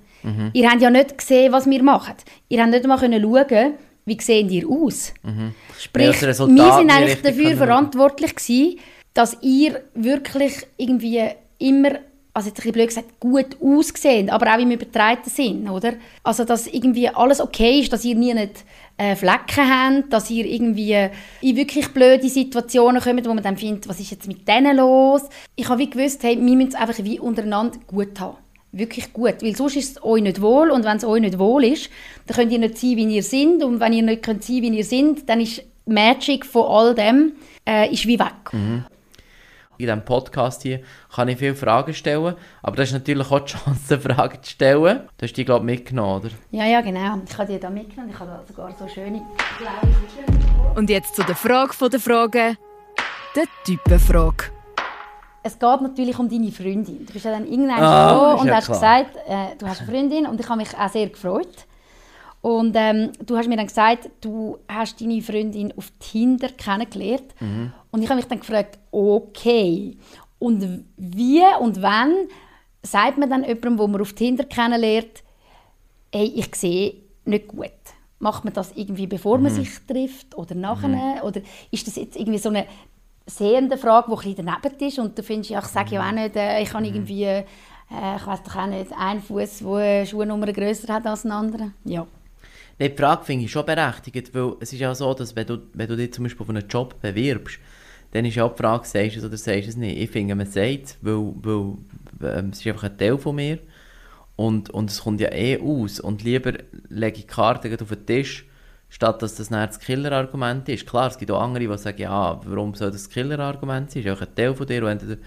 Ihr 0.53 0.69
habt 0.69 0.83
ja 0.83 0.91
nicht 0.91 1.17
gesehen, 1.17 1.53
was 1.53 1.69
wir 1.69 1.83
machen. 1.83 2.15
Ihr 2.49 2.61
habt 2.61 2.71
nicht 2.71 2.87
mal 2.87 2.99
können 2.99 3.23
schauen, 3.23 3.75
wie 4.05 4.21
sehen 4.21 4.49
ihr 4.49 4.69
aus. 4.69 5.13
Sprich, 5.79 6.07
das 6.07 6.23
Resultat 6.25 6.57
wir 6.57 6.73
sind 6.75 6.91
eigentlich 6.91 7.23
dafür 7.23 7.57
verantwortlich 7.57 8.35
gewesen, 8.35 8.79
dass 9.15 9.37
ihr 9.43 9.83
wirklich 9.95 10.67
irgendwie 10.77 11.23
immer, 11.59 11.99
also 12.39 12.51
jetzt 12.51 12.65
ein 12.65 12.73
blöd 12.73 12.87
gesagt, 12.87 13.19
gut 13.19 13.57
aussehen, 13.61 14.31
aber 14.31 14.55
auch 14.55 14.61
im 14.61 14.71
übertreiten 14.71 15.29
Sinn, 15.29 15.69
oder? 15.69 15.95
Also, 16.23 16.45
dass 16.45 16.69
irgendwie 16.69 17.09
alles 17.09 17.41
okay 17.41 17.81
ist, 17.81 17.93
dass 17.93 18.05
ihr 18.05 18.15
nie 18.15 18.33
nicht 18.33 18.65
äh, 18.97 19.17
Flecken 19.17 19.69
habt, 19.69 20.13
dass 20.13 20.31
ihr 20.31 20.47
irgendwie 20.47 21.09
in 21.41 21.57
wirklich 21.57 21.89
blöde 21.89 22.29
Situationen 22.29 23.03
kommt, 23.03 23.27
wo 23.27 23.35
man 23.35 23.43
dann 23.43 23.57
findet, 23.57 23.89
was 23.89 23.99
ist 23.99 24.13
jetzt 24.13 24.29
mit 24.29 24.47
denen 24.47 24.77
los? 24.77 25.23
Ich 25.57 25.69
habe 25.69 25.81
wie 25.81 25.91
gewusst, 25.91 26.23
hey, 26.23 26.37
wir 26.37 26.57
müssen 26.57 26.69
es 26.69 26.75
einfach 26.77 27.03
wie 27.03 27.19
untereinander 27.19 27.79
gut 27.89 28.21
haben. 28.21 28.37
Wirklich 28.71 29.13
gut, 29.13 29.43
weil 29.43 29.57
sonst 29.57 29.77
ist 29.77 29.97
es 29.97 30.05
euch 30.05 30.23
nicht 30.23 30.41
wohl 30.41 30.71
und 30.71 30.85
wenn 30.85 30.99
es 30.99 31.05
euch 31.05 31.21
nicht 31.21 31.39
wohl 31.39 31.65
ist, 31.65 31.91
dann 32.27 32.37
könnt 32.37 32.53
ihr 32.53 32.59
nicht 32.59 32.79
sein, 32.79 32.97
wie 32.97 33.17
ihr 33.17 33.23
sind 33.23 33.65
und 33.65 33.81
wenn 33.81 33.95
ihr 33.95 34.03
nicht 34.03 34.23
könnt 34.23 34.45
sein, 34.45 34.63
wie 34.63 34.69
ihr 34.69 34.85
sind, 34.85 35.29
dann 35.29 35.41
ist 35.41 35.63
Magic 35.87 36.47
von 36.47 36.67
all 36.67 36.95
dem 36.95 37.33
äh, 37.67 37.93
ist 37.93 38.07
wie 38.07 38.19
weg. 38.19 38.53
In 39.79 39.87
diesem 39.87 40.05
Podcast 40.05 40.63
hier 40.63 40.81
kann 41.15 41.29
ich 41.29 41.39
viele 41.39 41.55
Fragen 41.55 41.95
stellen, 41.95 42.35
aber 42.63 42.77
das 42.77 42.89
ist 42.89 42.95
natürlich 42.95 43.31
auch 43.31 43.41
die 43.41 43.53
Chance, 43.53 43.99
Fragen 44.01 44.43
zu 44.43 44.51
stellen. 44.51 45.09
Du 45.17 45.25
hast 45.25 45.33
die, 45.35 45.45
glaube 45.45 45.61
ich, 45.71 45.79
mitgenommen, 45.79 46.21
oder? 46.23 46.31
Ja, 46.51 46.67
ja, 46.67 46.81
genau. 46.81 47.19
Ich 47.27 47.39
habe 47.39 47.53
die 47.53 47.59
da 47.61 47.71
mitgenommen. 47.71 48.11
Ich 48.13 48.19
habe 48.19 48.43
sogar 48.47 48.73
so 48.79 48.87
schöne 48.89 49.23
Und 50.77 50.91
jetzt 50.91 51.15
zu 51.17 51.23
der 51.23 51.37
Frage 51.37 51.73
von 51.73 51.91
der 51.91 52.01
Frage, 52.01 52.57
der 53.37 53.45
Typenfrage. 53.65 54.45
Es 55.43 55.59
geht 55.59 55.81
natürlich 55.81 56.19
um 56.19 56.29
deine 56.29 56.51
Freundin. 56.51 57.07
Du 57.07 57.13
bist 57.13 57.25
ja 57.25 57.31
dann 57.31 57.47
irgendwann 57.47 57.81
Ah, 57.83 58.13
gekommen 58.13 58.41
und 58.41 58.47
ja 58.49 58.55
hast 58.57 58.67
klar. 58.67 59.05
gesagt, 59.05 59.17
äh, 59.29 59.57
du 59.59 59.67
hast 59.67 59.81
eine 59.83 59.91
Freundin 59.91 60.27
und 60.27 60.41
ich 60.41 60.49
habe 60.49 60.59
mich 60.59 60.77
auch 60.77 60.89
sehr 60.89 61.09
gefreut. 61.09 61.49
Und 62.41 62.75
ähm, 62.77 63.11
du 63.25 63.37
hast 63.37 63.49
mir 63.49 63.57
dann 63.57 63.67
gesagt, 63.67 64.11
du 64.21 64.59
hast 64.69 65.01
deine 65.01 65.21
Freundin 65.23 65.73
auf 65.77 65.91
Tinder 65.99 66.49
kennengelernt. 66.51 67.35
Mhm. 67.41 67.73
Und 67.99 68.05
ich 68.05 68.09
habe 68.11 68.17
mich 68.21 68.29
dann 68.29 68.41
gefragt, 68.41 68.79
okay, 68.91 69.97
und 70.39 70.85
wie 70.97 71.43
und 71.61 71.83
wann 71.83 72.15
sagt 72.83 73.19
man 73.19 73.29
dann 73.29 73.43
jemandem, 73.43 73.79
wo 73.79 73.87
man 73.89 74.01
auf 74.01 74.13
Tinder 74.13 74.45
kennenlernt, 74.45 75.23
hey, 76.15 76.33
ich 76.35 76.55
sehe 76.55 76.95
nicht 77.25 77.49
gut. 77.49 77.71
Macht 78.21 78.45
man 78.45 78.55
das 78.55 78.73
irgendwie, 78.75 79.07
bevor 79.07 79.37
Mhm. 79.39 79.45
man 79.45 79.53
sich 79.53 79.69
trifft 79.87 80.37
oder 80.37 80.55
nachher? 80.55 81.23
Oder 81.25 81.41
ist 81.71 81.87
das 81.87 81.97
jetzt 81.97 82.17
irgendwie 82.17 82.39
so 82.39 82.49
eine 82.49 82.67
sehende 83.27 83.77
Frage, 83.77 84.07
die 84.11 84.13
ein 84.29 84.35
bisschen 84.35 84.47
daneben 84.63 84.87
ist 84.89 84.99
und 84.99 85.19
du 85.19 85.23
findest, 85.23 85.51
ja, 85.51 85.59
ich 85.59 85.67
sage 85.67 85.97
ja 85.97 86.07
auch 86.09 86.13
nicht, 86.13 86.35
äh, 86.37 86.63
ich 86.63 86.73
habe 86.73 86.87
irgendwie, 86.87 87.25
äh, 87.25 87.45
ich 88.17 88.27
weiß 88.27 88.43
doch 88.45 88.57
auch 88.57 88.67
nicht, 88.67 88.91
einen 88.97 89.21
Fuß, 89.21 89.59
der 89.59 89.69
eine 89.75 90.07
Schuhnummer 90.07 90.53
grösser 90.53 90.95
hat 90.95 91.07
als 91.07 91.25
einen 91.25 91.33
anderen. 91.33 91.75
Ja. 91.85 92.07
Nein, 92.79 92.91
die 92.93 92.97
Frage 92.97 93.25
finde 93.25 93.45
ich 93.45 93.51
schon 93.51 93.67
berechtigt, 93.67 94.33
weil 94.35 94.55
es 94.61 94.73
ist 94.73 94.79
ja 94.79 94.95
so, 94.95 95.13
dass 95.13 95.35
wenn 95.37 95.47
du, 95.47 95.59
wenn 95.75 95.89
du 95.89 95.97
dich 95.97 96.13
zum 96.13 96.25
Beispiel 96.25 96.43
auf 96.43 96.49
einen 96.51 96.67
Job 96.69 96.95
bewirbst, 97.03 97.59
dann 98.13 98.25
ist 98.25 98.37
ja 98.37 98.45
auch 98.45 98.55
die 98.55 98.63
Frage, 98.63 98.87
sagst 98.87 99.17
du 99.17 99.21
es 99.21 99.25
oder 99.25 99.37
sagst 99.37 99.67
du 99.67 99.71
es 99.71 99.77
nicht. 99.77 99.99
Ich 99.99 100.11
finde, 100.11 100.35
man 100.35 100.47
sagt 100.47 100.85
es, 100.85 100.99
weil, 101.03 101.33
weil 101.43 101.75
ähm, 102.23 102.51
es 102.51 102.61
ist 102.61 102.67
einfach 102.67 102.85
ein 102.85 102.99
Teil 102.99 103.19
von 103.19 103.37
mir 103.37 103.59
und, 104.37 104.71
und 104.71 104.91
es 104.91 105.03
kommt 105.03 105.21
ja 105.21 105.33
eh 105.33 105.61
aus 105.61 106.01
und 106.01 106.23
lieber 106.23 106.55
lege 106.89 107.19
ich 107.19 107.27
die 107.27 107.27
Karte 107.27 107.77
auf 107.81 107.89
den 107.89 108.07
Tisch, 108.07 108.47
statt 108.89 109.21
dass 109.21 109.35
das 109.35 109.51
nachher 109.51 109.67
das 109.67 109.81
Killer-Argument 109.81 110.69
ist. 110.69 110.87
Klar, 110.87 111.09
es 111.09 111.19
gibt 111.19 111.31
auch 111.31 111.43
andere, 111.43 111.67
die 111.67 111.79
sagen, 111.79 112.01
ja, 112.01 112.41
warum 112.45 112.75
soll 112.75 112.91
das 112.91 113.11
Killer-Argument 113.11 113.91
sein? 113.91 114.01
Es 114.01 114.07
ist 114.07 114.11
einfach 114.11 114.27
ein 114.27 114.35
Teil 114.35 114.55
von 114.55 114.67
dir 114.67 114.83
und 114.85 114.91
entweder 114.91 115.19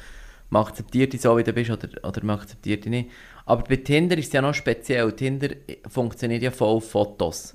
man 0.50 0.64
akzeptiert 0.64 1.14
dich 1.14 1.22
so, 1.22 1.38
wie 1.38 1.44
du 1.44 1.54
bist 1.54 1.70
oder, 1.72 1.88
oder 2.04 2.24
man 2.24 2.38
akzeptiert 2.38 2.84
dich 2.84 2.92
nicht. 2.92 3.10
Aber 3.46 3.64
bei 3.64 3.78
Tinder 3.78 4.18
ist 4.18 4.28
es 4.28 4.34
ja 4.34 4.42
noch 4.42 4.54
speziell. 4.54 5.12
Tinder 5.14 5.50
funktioniert 5.88 6.44
ja 6.44 6.52
voll 6.52 6.76
auf 6.76 6.92
Fotos. 6.92 7.54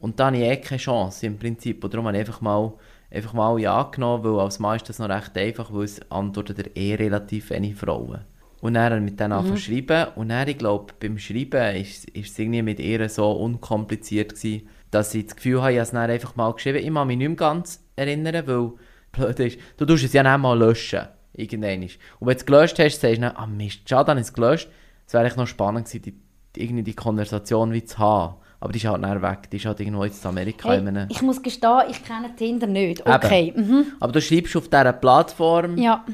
Und 0.00 0.18
da 0.18 0.26
habe 0.26 0.36
ich 0.36 0.42
eh 0.44 0.56
keine 0.56 0.78
Chance 0.78 1.26
im 1.26 1.38
Prinzip. 1.38 1.82
Und 1.82 1.92
darum 1.92 2.06
habe 2.06 2.16
ich 2.16 2.20
einfach 2.20 2.40
mal, 2.40 2.72
einfach 3.10 3.32
mal 3.32 3.58
Ja 3.58 3.82
genommen, 3.84 4.24
weil 4.24 4.40
als 4.40 4.58
Mann 4.58 4.76
ist 4.76 4.88
das 4.88 4.98
noch 4.98 5.08
recht 5.08 5.36
einfach, 5.36 5.72
weil 5.72 5.84
es 5.84 6.10
antworten 6.10 6.54
dir 6.54 6.76
eh 6.76 6.94
relativ 6.94 7.50
wenig 7.50 7.76
Frauen. 7.76 8.24
Und 8.60 8.74
dann 8.74 9.04
mit 9.04 9.20
denen 9.20 9.46
zu 9.46 9.56
schreiben. 9.56 10.08
Und 10.16 10.30
dann, 10.30 10.48
ich 10.48 10.58
glaube, 10.58 10.94
beim 10.98 11.18
Schreiben 11.18 11.76
ist, 11.76 12.08
ist 12.10 12.32
es 12.32 12.38
irgendwie 12.38 12.62
mit 12.62 12.80
ihr 12.80 13.08
so 13.08 13.30
unkompliziert 13.30 14.34
gewesen, 14.34 14.68
dass 14.90 15.14
ich 15.14 15.26
das 15.26 15.36
Gefühl 15.36 15.60
habe, 15.60 15.72
ich 15.72 15.78
habe 15.78 15.84
es 15.84 15.90
dann 15.90 16.10
einfach 16.10 16.36
mal 16.36 16.52
geschrieben. 16.52 16.78
Ich 16.78 16.92
kann 16.92 17.06
mich 17.06 17.18
nicht 17.18 17.28
mehr 17.28 17.36
ganz 17.36 17.84
erinnern, 17.96 18.46
weil 18.46 18.72
blöd 19.12 19.38
ist, 19.40 19.58
du 19.76 19.84
tust 19.84 20.04
es 20.04 20.12
ja 20.12 20.22
dann 20.22 20.40
mal 20.40 20.58
löschen. 20.58 21.06
Irgendwann. 21.34 21.82
Und 21.82 21.98
wenn 22.20 22.34
du 22.34 22.38
es 22.38 22.46
gelöscht 22.46 22.78
hast, 22.78 23.00
sagst 23.00 23.18
du 23.18 23.20
dann, 23.20 23.36
ah 23.36 23.46
Mist, 23.46 23.88
schade, 23.88 24.06
dann 24.06 24.18
ist 24.18 24.28
es 24.28 24.32
gelöscht. 24.32 24.68
Es 25.06 25.12
wäre 25.12 25.36
noch 25.36 25.46
spannend 25.46 25.86
gewesen, 25.86 26.02
die, 26.02 26.12
die, 26.54 26.62
irgendwie 26.62 26.82
die 26.82 26.94
Konversation 26.94 27.72
wie 27.72 27.84
zu 27.84 27.98
haben. 27.98 28.36
Aber 28.66 28.72
die 28.72 28.78
ist 28.80 28.84
halt 28.86 29.00
dann 29.04 29.22
weg. 29.22 29.48
Die 29.52 29.58
ist 29.58 29.64
halt 29.64 29.78
irgendwo 29.78 30.02
jetzt 30.02 30.24
in 30.24 30.28
Amerika. 30.28 30.68
Hey, 30.70 30.78
in 30.78 31.06
ich 31.08 31.22
muss 31.22 31.40
gestehen, 31.40 31.82
ich 31.88 32.02
kenne 32.04 32.34
Tinder 32.34 32.66
nicht. 32.66 33.06
Okay. 33.06 33.52
Mhm. 33.54 33.92
Aber 34.00 34.10
du 34.10 34.20
schreibst 34.20 34.56
auf 34.56 34.64
dieser 34.68 34.92
Plattform 34.92 35.78
Ja. 35.78 36.04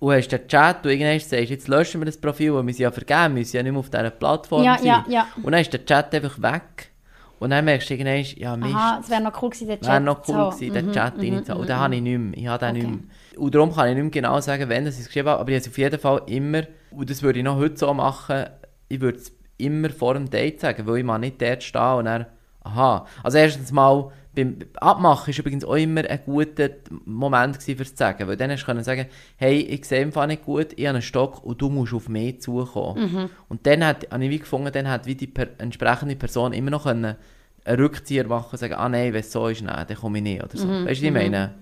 und 0.00 0.12
hast 0.12 0.28
den 0.28 0.46
Chat 0.46 0.84
und 0.84 0.90
irgendwann 0.92 1.18
sagst 1.18 1.32
du, 1.32 1.36
jetzt 1.54 1.66
löschen 1.66 2.02
wir 2.02 2.04
das 2.04 2.18
Profil, 2.18 2.52
weil 2.52 2.66
wir 2.66 2.74
sind 2.74 2.82
ja 2.82 2.90
vergeben, 2.90 3.36
wir 3.36 3.44
sind 3.46 3.54
ja 3.54 3.62
nicht 3.62 3.72
mehr 3.72 3.80
auf 3.80 3.88
dieser 3.88 4.10
Plattform 4.10 4.64
Ja, 4.64 4.76
sein. 4.76 4.86
ja, 4.86 5.04
ja. 5.08 5.26
Und 5.42 5.52
dann 5.52 5.62
ist 5.62 5.72
der 5.72 5.82
Chat 5.86 6.14
einfach 6.14 6.42
weg. 6.42 6.90
Und 7.38 7.50
dann 7.50 7.64
merkst 7.64 7.88
du 7.88 7.94
irgendwann, 7.94 8.24
ja 8.36 8.54
Mist, 8.58 8.74
Aha, 8.74 8.98
es 9.02 9.08
wäre 9.08 9.22
noch 9.22 9.42
cool 9.42 9.48
gewesen, 9.48 9.68
den 9.68 9.80
Chat 9.80 9.88
wäre 9.88 10.00
noch 10.02 10.28
cool 10.28 10.50
gewesen, 10.50 10.72
den 10.74 10.86
Mhm, 10.88 10.92
Chat 10.92 11.16
mhm, 11.16 11.20
reinzuhaben. 11.34 11.60
Und 11.60 11.64
mhm, 11.64 11.66
den 11.68 11.78
habe 11.78 11.94
ich 11.96 12.02
nicht 12.02 12.18
mehr. 12.18 12.38
Ich 12.38 12.46
habe 12.46 12.66
den 12.66 12.76
Okay. 12.76 12.86
nicht 12.86 13.00
mehr. 13.32 13.40
Und 13.40 13.54
darum 13.54 13.74
kann 13.74 13.88
ich 13.88 13.94
nicht 13.94 14.02
mehr 14.02 14.10
genau 14.10 14.40
sagen, 14.42 14.68
wann 14.68 14.82
ich 14.86 14.98
es 14.98 15.06
geschrieben 15.06 15.28
habe, 15.30 15.40
aber 15.40 15.48
ich 15.48 15.54
habe 15.56 15.62
es 15.62 15.68
auf 15.68 15.78
jeden 15.78 15.98
Fall 15.98 16.20
immer, 16.26 16.64
und 16.90 17.08
das 17.08 17.22
würde 17.22 17.38
ich 17.38 17.44
noch 17.46 17.56
heute 17.56 17.78
so 17.78 17.94
machen, 17.94 18.44
ich 18.90 19.00
würde 19.00 19.16
es 19.18 19.32
immer 19.58 19.90
vor 19.90 20.14
dem 20.14 20.30
Date 20.30 20.60
sagen, 20.60 20.86
weil 20.86 20.98
ich 20.98 21.04
mal 21.04 21.18
nicht 21.18 21.40
dort 21.40 21.62
stehen 21.62 21.94
und 21.94 22.04
dann 22.06 22.26
aha. 22.62 23.06
Also 23.22 23.38
erstens 23.38 23.72
mal, 23.72 24.10
beim 24.34 24.58
Abmachen 24.76 25.32
war 25.32 25.38
übrigens 25.38 25.64
auch 25.64 25.74
immer 25.74 26.04
ein 26.08 26.20
guter 26.24 26.70
Moment 27.04 27.58
gewesen, 27.58 27.76
fürs 27.76 27.90
zu 27.90 27.96
sagen, 27.98 28.26
weil 28.26 28.36
dann 28.36 28.50
hast 28.50 28.62
du 28.62 28.66
können 28.66 28.82
sagen, 28.82 29.06
hey, 29.36 29.60
ich 29.60 29.84
sehe 29.84 30.10
Fall 30.10 30.26
nicht 30.26 30.44
gut, 30.44 30.72
ich 30.76 30.86
habe 30.86 30.96
einen 30.96 31.02
Stock 31.02 31.44
und 31.44 31.60
du 31.60 31.68
musst 31.68 31.94
auf 31.94 32.08
mich 32.08 32.40
zukommen. 32.40 33.30
Und 33.48 33.66
dann 33.66 33.84
hat, 33.84 34.10
habe 34.10 34.24
ich 34.24 34.30
wie 34.30 34.38
gefunden, 34.38 34.72
dann 34.72 34.88
hat 34.88 35.06
wie 35.06 35.14
die 35.14 35.26
per 35.28 35.48
entsprechende 35.58 36.16
Person 36.16 36.52
immer 36.52 36.70
noch 36.70 36.84
können 36.84 37.16
einen 37.64 37.80
Rückzieher 37.80 38.26
machen 38.26 38.48
und 38.52 38.58
sagen, 38.58 38.74
ah 38.74 38.88
nein, 38.88 39.12
wenn 39.12 39.20
es 39.20 39.30
so 39.32 39.46
ist, 39.46 39.62
nein, 39.62 39.84
dann 39.86 39.96
komme 39.96 40.18
ich 40.18 40.24
nicht 40.24 40.42
oder 40.42 40.56
so. 40.56 40.66
Weißt 40.68 40.84
du, 40.84 40.88
was 40.88 41.02
ich 41.02 41.12
meine? 41.12 41.54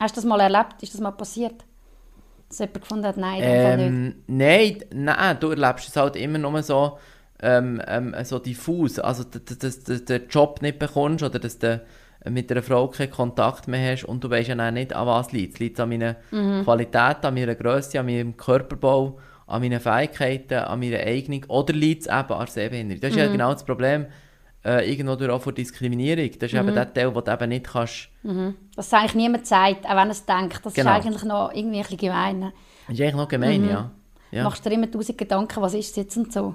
Hast 0.00 0.16
du 0.16 0.20
das 0.20 0.24
mal 0.24 0.40
erlebt? 0.40 0.82
Ist 0.82 0.94
das 0.94 1.00
mal 1.00 1.12
passiert? 1.12 1.64
Dass 2.48 2.58
jemand 2.58 2.80
gefunden 2.82 3.06
hat, 3.06 3.16
nein, 3.16 3.42
Fall 3.42 3.76
nicht. 3.76 3.86
Ähm, 3.86 4.14
nein, 4.26 4.84
nein, 4.92 5.36
du 5.40 5.50
erlebst 5.50 5.88
es 5.88 5.96
halt 5.96 6.16
immer 6.16 6.38
nur 6.38 6.62
so, 6.62 6.98
ähm, 7.42 7.80
ähm, 7.86 8.14
so 8.24 8.38
diffus. 8.38 8.98
Also, 8.98 9.24
dass 9.24 9.84
du 9.84 10.00
den 10.00 10.28
Job 10.28 10.62
nicht 10.62 10.78
bekommst 10.78 11.24
oder 11.24 11.38
dass 11.38 11.58
du 11.58 11.80
mit 12.30 12.50
einer 12.50 12.62
Frau 12.62 12.88
keinen 12.88 13.10
Kontakt 13.10 13.68
mehr 13.68 13.92
hast 13.92 14.04
und 14.04 14.24
du 14.24 14.30
weißt 14.30 14.48
ja 14.48 14.70
nicht, 14.70 14.94
an 14.94 15.06
was 15.06 15.32
liegt. 15.32 15.54
Es 15.54 15.60
liegt 15.60 15.78
an 15.80 15.90
meiner 15.90 16.14
Qualität, 16.64 17.24
an 17.24 17.34
meiner 17.34 17.54
Größe, 17.54 18.00
an 18.00 18.06
meinem 18.06 18.36
Körperbau, 18.36 19.18
an 19.46 19.60
meinen 19.60 19.80
Fähigkeiten, 19.80 20.54
an 20.54 20.80
meiner 20.80 20.98
Eignung 21.00 21.44
oder 21.48 21.74
liegt 21.74 22.02
es 22.02 22.06
eben 22.06 22.14
an 22.14 22.38
der 22.38 22.46
Sehbehinderung. 22.46 23.00
Das 23.00 23.10
ist 23.10 23.16
ja 23.16 23.26
genau 23.26 23.52
das 23.52 23.64
Problem, 23.64 24.06
äh, 24.64 24.90
irgendwo 24.90 25.16
durch 25.16 25.30
auch 25.30 25.42
von 25.42 25.54
Diskriminierung. 25.54 26.30
Das 26.38 26.52
ist 26.52 26.58
eben 26.58 26.74
der 26.74 26.92
Teil, 26.92 27.14
wo 27.14 27.20
du 27.20 27.32
eben 27.32 27.48
nicht 27.48 27.66
kannst... 27.66 28.08
Dass 28.76 28.86
es 28.86 28.92
eigentlich 28.92 29.14
niemand 29.14 29.46
sagt, 29.46 29.84
auch 29.86 29.90
wenn 29.90 30.08
er 30.08 30.10
es 30.10 30.24
denkt. 30.24 30.60
Das 30.64 30.74
Genau. 30.74 30.90
ist 30.90 31.06
eigentlich 31.06 31.24
noch 31.24 31.52
irgendwie 31.52 31.76
ein 31.76 31.82
bisschen 31.82 31.98
gemein. 31.98 32.52
Das 32.86 32.94
ist 32.94 33.00
eigentlich 33.00 33.14
noch 33.14 33.28
gemein, 33.28 33.68
ja. 33.68 33.90
ja. 34.30 34.44
Machst 34.44 34.64
du 34.64 34.68
dir 34.70 34.76
immer 34.76 34.90
tausend 34.90 35.18
Gedanken, 35.18 35.60
was 35.62 35.74
ist 35.74 35.90
es 35.90 35.96
jetzt 35.96 36.16
und 36.16 36.32
so? 36.32 36.54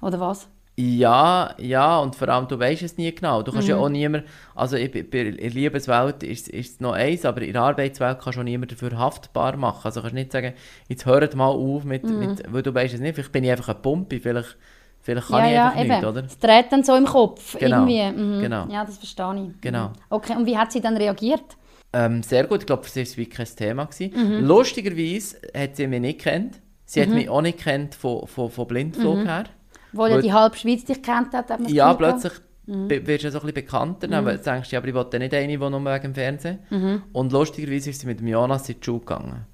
Oder 0.00 0.20
was? 0.20 0.48
Ja, 0.76 1.54
ja, 1.58 1.98
und 1.98 2.16
vor 2.16 2.28
allem, 2.30 2.48
du 2.48 2.58
weißt 2.58 2.82
es 2.82 2.96
nie 2.96 3.14
genau. 3.14 3.42
Du 3.42 3.52
kannst 3.52 3.68
ja 3.68 3.76
auch 3.76 3.90
niemand, 3.90 4.24
also 4.54 4.76
bei 4.76 4.84
in 4.84 5.10
der 5.10 5.50
Liebeswelt 5.50 6.22
ist, 6.22 6.48
ist 6.48 6.74
es 6.74 6.80
noch 6.80 6.92
eins, 6.92 7.26
aber 7.26 7.42
in 7.42 7.52
der 7.52 7.62
Arbeitswelt 7.62 8.18
kannst 8.18 8.36
du 8.38 8.40
auch 8.40 8.44
niemand 8.44 8.72
dafür 8.72 8.96
haftbar 8.96 9.56
machen. 9.58 9.82
Also 9.84 10.00
kannst 10.00 10.14
nicht 10.14 10.32
sagen, 10.32 10.54
jetzt 10.88 11.04
hört 11.04 11.34
mal 11.34 11.48
auf, 11.48 11.84
mit, 11.84 12.04
mit, 12.04 12.42
weil 12.50 12.62
du 12.62 12.72
weißt 12.74 12.94
es 12.94 13.00
nicht, 13.00 13.14
vielleicht 13.14 13.32
bin 13.32 13.44
ich 13.44 13.50
einfach 13.50 13.68
eine 13.68 13.78
Pumpe, 13.80 14.20
vielleicht, 14.20 14.56
vielleicht 15.02 15.28
kann 15.28 15.38
ja, 15.44 15.46
ich 15.48 15.52
ja, 15.54 15.66
einfach 15.68 15.80
eben. 15.80 15.88
nicht, 15.88 16.04
oder? 16.04 16.24
Es 16.24 16.38
dreht 16.38 16.66
dann 16.70 16.84
so 16.84 16.94
im 16.96 17.04
Kopf. 17.06 17.56
Genau, 17.58 17.86
Irgendwie. 17.86 18.22
Mhm. 18.22 18.40
genau. 18.40 18.66
Ja, 18.68 18.84
das 18.84 18.98
verstehe 18.98 19.46
ich. 19.54 19.60
Genau. 19.60 19.92
Okay, 20.08 20.36
und 20.36 20.46
wie 20.46 20.56
hat 20.56 20.72
sie 20.72 20.80
dann 20.80 20.96
reagiert? 20.96 21.44
Ähm, 21.92 22.22
sehr 22.22 22.44
gut, 22.46 22.60
ich 22.60 22.66
glaube, 22.66 22.84
für 22.84 22.90
sie 22.90 23.00
war 23.00 23.02
es 23.04 23.16
wirklich 23.16 23.36
kein 23.36 23.56
Thema. 23.56 23.84
Gewesen. 23.86 24.12
Mhm. 24.40 24.46
Lustigerweise 24.46 25.38
hat 25.56 25.76
sie 25.76 25.86
mich 25.86 26.00
nicht 26.00 26.20
kennt. 26.20 26.60
Sie 26.84 27.00
hat 27.02 27.08
mich 27.08 27.28
auch 27.28 27.42
nicht 27.42 27.58
kennt 27.58 27.94
von, 27.94 28.26
von, 28.26 28.50
von 28.50 28.66
Blindflug 28.66 29.18
Mhm. 29.18 29.26
her. 29.26 29.44
Wo 29.92 30.06
ja 30.06 30.20
die 30.20 30.32
halbe 30.32 30.56
Schweiz 30.56 30.84
dich 30.84 31.02
kennt 31.02 31.32
hat, 31.34 31.50
hat 31.50 31.68
Ja, 31.68 31.94
plötzlich 31.94 32.32
Mhm. 32.66 32.88
wirst 32.88 33.24
du 33.24 33.30
so 33.32 33.38
ein 33.38 33.46
bisschen 33.46 33.54
bekannter, 33.54 34.12
aber 34.16 34.34
du 34.34 34.38
denkst, 34.38 34.70
ja, 34.70 34.78
aber 34.78 34.86
ich 34.88 34.94
wollte 34.94 35.18
nicht 35.18 35.34
eine, 35.34 35.48
die 35.48 35.56
nur 35.56 35.84
wegen 35.84 36.02
dem 36.02 36.14
Fernsehen. 36.14 36.60
Mhm. 36.70 37.02
Und 37.12 37.32
lustigerweise 37.32 37.90
ist 37.90 38.00
sie 38.02 38.06
mit 38.06 38.20
dem 38.20 38.28
Jonas 38.28 38.68
in 38.68 38.76
die 38.78 38.84
Schule 38.84 39.00
gegangen. 39.00 39.46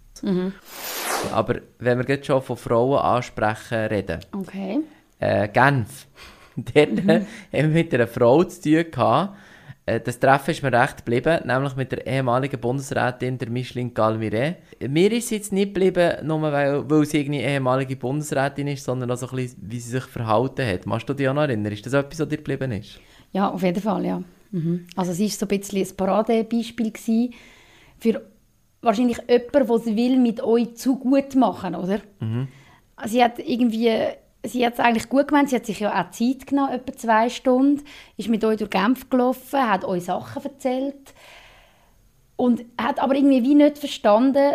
Aber 1.33 1.57
wenn 1.79 1.99
wir 1.99 2.05
jetzt 2.09 2.27
schon 2.27 2.43
von 2.43 2.57
Frauen 2.57 2.99
ansprechen 2.99 3.87
reden, 3.87 4.21
Okay. 4.35 4.81
Äh, 5.19 5.49
Genf, 5.49 6.07
dort 6.57 7.05
Mhm. 7.05 7.09
äh, 7.11 7.21
haben 7.21 7.27
wir 7.53 7.69
mit 7.69 7.95
einer 7.95 8.07
Frau 8.07 8.43
zu 8.45 8.63
tun 8.63 8.91
gehabt. 8.91 9.37
Äh, 9.87 10.01
Das 10.01 10.19
Treffen 10.19 10.51
ist 10.51 10.63
mir 10.63 10.73
recht 10.73 10.99
geblieben, 11.05 11.41
nämlich 11.47 11.77
mit 11.77 11.93
der 11.93 12.07
ehemaligen 12.07 12.61
Bundesrätin, 12.61 13.39
der 13.39 13.51
Micheline 13.51 13.91
Galmire. 13.91 14.57
Mir 14.89 15.13
ist 15.13 15.29
sie 15.29 15.37
jetzt 15.37 15.53
nicht 15.53 15.75
geblieben, 15.75 16.27
nur 16.27 16.43
weil, 16.43 16.89
weil 16.91 17.05
sie 17.07 17.21
irgendwie 17.21 17.41
ehemalige 17.41 17.97
Bundesrätin 17.97 18.67
ist, 18.69 18.85
sondern 18.85 19.11
auch 19.11 19.17
so 19.17 19.29
ein 19.29 19.37
bisschen, 19.37 19.59
wie 19.63 19.79
sie 19.79 19.91
sich 19.91 20.05
verhalten 20.05 20.67
hat. 20.67 20.87
Machst 20.87 21.09
du 21.09 21.15
dich 21.15 21.29
auch 21.29 21.35
noch 21.35 21.43
erinnern? 21.43 21.73
Ist 21.73 21.87
das 21.87 21.93
etwas, 21.93 22.19
was 22.21 22.29
dir 22.29 22.37
geblieben 22.39 22.73
ist? 22.73 22.99
Ja, 23.33 23.49
auf 23.51 23.63
jeden 23.63 23.81
Fall, 23.83 24.05
ja. 24.05 24.23
Mhm. 24.51 24.87
Also 24.97 25.13
sie 25.13 25.25
war 25.25 25.31
so 25.31 25.47
ein 25.47 25.59
bisschen 25.59 25.83
ein 25.87 25.97
Paradebeispiel 25.97 26.93
für 27.99 28.23
wahrscheinlich 28.83 29.19
jemanden, 29.29 29.51
der 29.53 29.77
es 29.77 29.87
will 29.87 30.19
mit 30.19 30.41
euch 30.43 30.75
zu 30.77 30.97
gut 30.99 31.35
machen, 31.35 31.75
oder? 31.75 32.01
Sie 33.07 33.23
hat 33.23 33.39
irgendwie, 33.39 33.91
sie 34.49 34.65
hat 34.67 34.75
es 34.75 34.81
eigentlich 34.81 35.09
gut 35.09 35.29
gemeint, 35.29 35.51
sie 35.51 35.57
hat 35.57 35.67
sich 35.67 35.81
ja 35.81 35.91
auch 35.91 36.11
Zeit 36.11 36.47
genommen, 36.47 36.73
etwa 36.73 36.93
zwei 36.97 37.29
Stunden, 37.29 37.85
ist 38.17 38.29
mit 38.29 38.45
euch 38.45 38.59
durch 38.59 38.71
Genf 38.71 39.09
gelaufen, 39.11 39.69
hat 39.69 39.85
euch 39.85 40.05
Sachen 40.05 40.45
erzählt 40.45 41.15
und 42.37 42.65
hat 42.81 43.01
aber 43.01 43.15
irgendwie 43.15 43.43
wie 43.43 43.55
nicht 43.55 43.79
verstanden, 43.79 44.53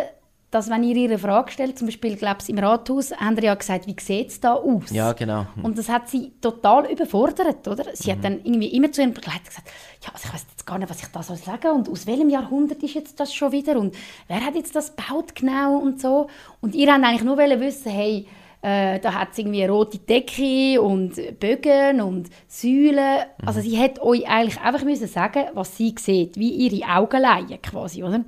dass 0.52 0.68
wenn 0.68 0.84
ihr 0.84 0.94
ihr 0.94 1.08
eine 1.08 1.18
Frage 1.18 1.50
stellt, 1.50 1.78
zum 1.78 1.86
Beispiel, 1.86 2.14
glaube 2.14 2.38
ich, 2.42 2.50
im 2.50 2.58
Rathaus, 2.58 3.10
haben 3.12 3.36
ihr 3.38 3.44
ja 3.44 3.54
gesagt, 3.54 3.86
wie 3.86 3.96
sieht 3.98 4.28
es 4.28 4.38
da 4.38 4.52
aus? 4.52 4.90
Ja, 4.90 5.14
genau. 5.14 5.46
Hm. 5.54 5.64
Und 5.64 5.78
das 5.78 5.88
hat 5.88 6.10
sie 6.10 6.32
total 6.42 6.90
überfordert, 6.92 7.66
oder? 7.66 7.84
Sie 7.94 8.12
hat 8.12 8.22
dann 8.22 8.38
irgendwie 8.44 8.68
immer 8.68 8.92
zu 8.92 9.00
ihrem 9.00 9.14
Begleiter 9.14 9.46
gesagt, 9.46 9.70
ja, 10.02 10.10
also 10.12 10.28
ich 10.28 10.34
weiß 10.34 10.46
jetzt 10.50 10.66
gar 10.66 10.78
nicht, 10.78 10.90
was 10.90 11.02
ich 11.02 11.08
da 11.08 11.22
soll 11.22 11.38
sagen 11.38 11.70
und 11.70 11.88
aus 11.88 12.06
welchem 12.06 12.28
Jahrhundert 12.28 12.82
ist 12.82 12.92
jetzt 12.92 13.18
das 13.18 13.32
schon 13.32 13.50
wieder 13.50 13.78
und 13.78 13.94
wer 14.28 14.44
hat 14.44 14.54
jetzt 14.54 14.76
das 14.76 14.94
gebaut 14.94 15.34
genau 15.34 15.78
und 15.78 16.02
so. 16.02 16.28
Und 16.60 16.74
ihr 16.74 16.92
habt 16.92 17.02
eigentlich 17.02 17.24
nur 17.24 17.38
wissen, 17.38 17.90
hey, 17.90 18.26
äh, 18.62 19.00
da 19.00 19.14
hat 19.14 19.32
es 19.32 19.38
irgendwie 19.38 19.64
eine 19.64 19.72
rote 19.72 19.98
Decke 19.98 20.80
und 20.80 21.14
Bögen 21.40 22.00
und 22.00 22.30
Säulen. 22.46 23.24
Also 23.44 23.60
sie 23.60 23.76
hätte 23.76 24.02
euch 24.02 24.28
eigentlich 24.28 24.60
einfach 24.60 24.84
müssen 24.84 25.08
sagen, 25.08 25.46
was 25.54 25.76
sie 25.76 25.94
sieht, 25.98 26.36
wie 26.36 26.50
ihre 26.50 26.88
Augenleien 26.88 27.60
quasi, 27.60 28.04
oder? 28.04 28.24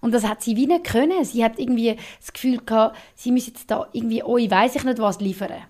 Und 0.00 0.12
das 0.12 0.28
hat 0.28 0.42
sie 0.42 0.54
wie 0.54 0.66
nicht 0.66 0.84
können. 0.84 1.24
Sie 1.24 1.42
hat 1.44 1.58
irgendwie 1.58 1.96
das 2.20 2.32
Gefühl 2.32 2.58
gehabt, 2.58 2.96
sie 3.16 3.32
müsse 3.32 3.48
jetzt 3.48 3.68
da 3.70 3.88
irgendwie 3.92 4.22
euch, 4.22 4.48
weiß 4.48 4.76
ich 4.76 4.84
nicht 4.84 4.98
was, 5.00 5.18
liefern. 5.18 5.62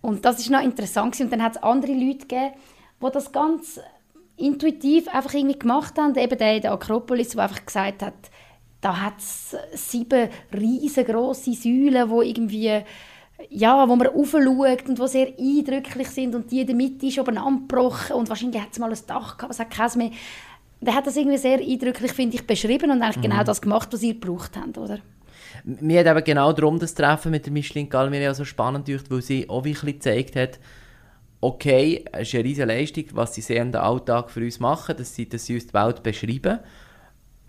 Und 0.00 0.24
das 0.24 0.40
ist 0.40 0.50
noch 0.50 0.62
interessant 0.62 1.12
gewesen. 1.12 1.24
Und 1.26 1.32
dann 1.32 1.42
hat 1.42 1.56
es 1.56 1.62
andere 1.62 1.92
Leute 1.92 2.26
gegeben, 2.26 2.54
die 3.00 3.10
das 3.12 3.30
ganz 3.30 3.78
intuitiv 4.36 5.06
einfach 5.08 5.34
irgendwie 5.34 5.58
gemacht 5.58 5.96
haben. 5.96 6.16
Eben 6.16 6.38
der 6.38 6.56
in 6.56 6.62
der 6.62 6.72
Akropolis, 6.72 7.30
der 7.30 7.42
einfach 7.42 7.64
gesagt 7.64 8.02
hat, 8.02 8.14
da 8.80 9.00
hat 9.00 9.18
es 9.18 9.56
sieben 9.74 10.28
riesengroße 10.52 11.52
Säulen, 11.52 12.08
wo 12.10 12.22
irgendwie 12.22 12.82
ja, 13.50 13.88
wo 13.88 13.96
man 13.96 14.06
raufschaut 14.06 14.88
und 14.88 14.98
die 14.98 15.08
sehr 15.08 15.28
eindrücklich 15.38 16.08
sind 16.08 16.34
und 16.34 16.50
die 16.50 16.60
in 16.60 16.66
der 16.66 16.76
Mitte 16.76 17.06
ist 17.06 17.18
oben 17.18 17.38
angebrochen 17.38 18.16
und 18.16 18.28
wahrscheinlich 18.28 18.60
hat 18.60 18.72
es 18.72 18.78
mal 18.78 18.90
ein 18.90 18.98
Dach 19.06 19.36
gehabt, 19.36 19.52
es 19.52 19.60
hat 19.60 19.70
keins 19.70 19.96
mehr. 19.96 20.10
Der 20.80 20.94
hat 20.94 21.06
das 21.06 21.16
irgendwie 21.16 21.38
sehr 21.38 21.58
eindrücklich, 21.58 22.12
finde 22.12 22.36
ich, 22.36 22.46
beschrieben 22.46 22.90
und 22.90 23.02
eigentlich 23.02 23.22
genau 23.22 23.42
das 23.42 23.60
gemacht, 23.60 23.88
was 23.92 24.02
ihr 24.02 24.14
gebraucht 24.14 24.56
habt, 24.56 24.78
oder? 24.78 24.98
Mir 25.64 26.00
hat 26.00 26.06
eben 26.06 26.24
genau 26.24 26.52
darum 26.52 26.78
das 26.78 26.94
Treffen 26.94 27.30
mit 27.32 27.46
der 27.46 27.52
Micheline 27.52 27.88
Galmire 27.88 28.34
so 28.34 28.44
spannend 28.44 28.86
gedacht, 28.86 29.10
weil 29.10 29.22
sie 29.22 29.48
auch 29.48 29.64
wirklich 29.64 29.94
gezeigt 29.94 30.36
hat, 30.36 30.60
okay, 31.40 32.04
es 32.12 32.28
ist 32.28 32.34
eine 32.34 32.44
riesige 32.44 32.66
Leistung, 32.66 33.04
was 33.12 33.34
sie 33.34 33.40
sehr 33.40 33.62
in 33.62 33.72
den 33.72 33.80
Alltag 33.80 34.30
für 34.30 34.40
uns 34.40 34.60
machen, 34.60 34.96
dass 34.96 35.14
sie, 35.14 35.28
dass 35.28 35.46
sie 35.46 35.54
uns 35.54 35.66
die 35.66 35.74
Welt 35.74 36.02
beschreiben. 36.02 36.60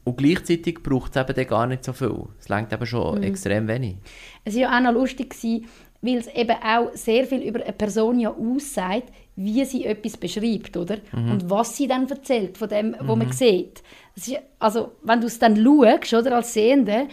Und 0.03 0.17
gleichzeitig 0.17 0.81
braucht 0.81 1.15
es 1.15 1.21
eben 1.21 1.35
dann 1.35 1.47
gar 1.47 1.67
nicht 1.67 1.83
so 1.83 1.93
viel. 1.93 2.25
Es 2.39 2.49
längt 2.49 2.73
eben 2.73 2.85
schon 2.85 3.21
extrem 3.23 3.67
wenig. 3.67 3.97
Es 4.43 4.55
war 4.55 4.61
ja 4.61 4.77
auch 4.77 4.81
noch 4.81 4.93
lustig, 4.93 5.31
gewesen, 5.31 5.65
weil 6.01 6.17
es 6.17 6.27
eben 6.27 6.55
auch 6.63 6.91
sehr 6.93 7.25
viel 7.25 7.41
über 7.41 7.61
eine 7.61 7.73
Person 7.73 8.19
ja 8.19 8.31
aussagt, 8.31 9.11
wie 9.35 9.63
sie 9.65 9.85
etwas 9.85 10.17
beschreibt, 10.17 10.75
oder? 10.77 10.97
Und 11.13 11.49
was 11.49 11.75
sie 11.75 11.87
dann 11.87 12.09
erzählt 12.09 12.57
von 12.57 12.69
dem, 12.69 12.95
was 12.99 13.17
man 13.17 13.31
sieht. 13.31 13.83
Ist, 14.15 14.33
also, 14.59 14.93
wenn 15.03 15.21
du 15.21 15.27
es 15.27 15.39
dann 15.39 15.55
schaust, 15.55 16.13
oder, 16.13 16.37
als 16.37 16.53
Sehende, 16.53 17.07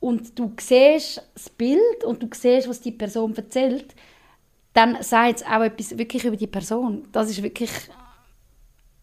und 0.00 0.38
du 0.38 0.52
siehst 0.60 1.22
das 1.34 1.50
Bild 1.50 2.04
und 2.04 2.22
du 2.22 2.28
siehst, 2.32 2.68
was 2.68 2.80
die 2.80 2.92
Person 2.92 3.34
erzählt, 3.34 3.94
dann 4.72 5.02
sagt 5.02 5.40
es 5.40 5.46
auch 5.46 5.62
etwas 5.62 5.98
wirklich 5.98 6.24
über 6.24 6.36
die 6.36 6.46
Person. 6.46 7.08
Das 7.10 7.28
ist 7.30 7.42
wirklich 7.42 7.70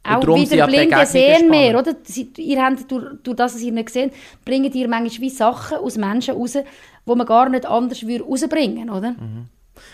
auch 0.06 0.22
wieder 0.22 0.56
ja 0.56 0.66
Blinde 0.66 0.86
Begegnungen 0.86 1.08
sehen 1.08 1.50
mehr, 1.50 1.80
oder? 1.80 1.96
Sie, 2.04 2.32
ihr 2.38 2.62
habt, 2.64 2.92
durch, 2.92 3.06
durch 3.24 3.36
das, 3.36 3.56
was 3.56 3.62
ihr 3.62 3.72
nicht 3.72 3.90
seht, 3.90 4.14
bringt 4.44 4.76
ihr 4.76 4.88
manchmal 4.88 5.22
wie 5.22 5.30
Sachen 5.30 5.78
aus 5.78 5.98
Menschen 5.98 6.36
raus, 6.36 6.58
wo 7.06 7.16
man 7.16 7.28
gar 7.28 7.50
nicht 7.50 7.66
anders 7.66 8.06
würde 8.06 8.24
rausbringen 8.24 8.90
oder? 8.90 9.16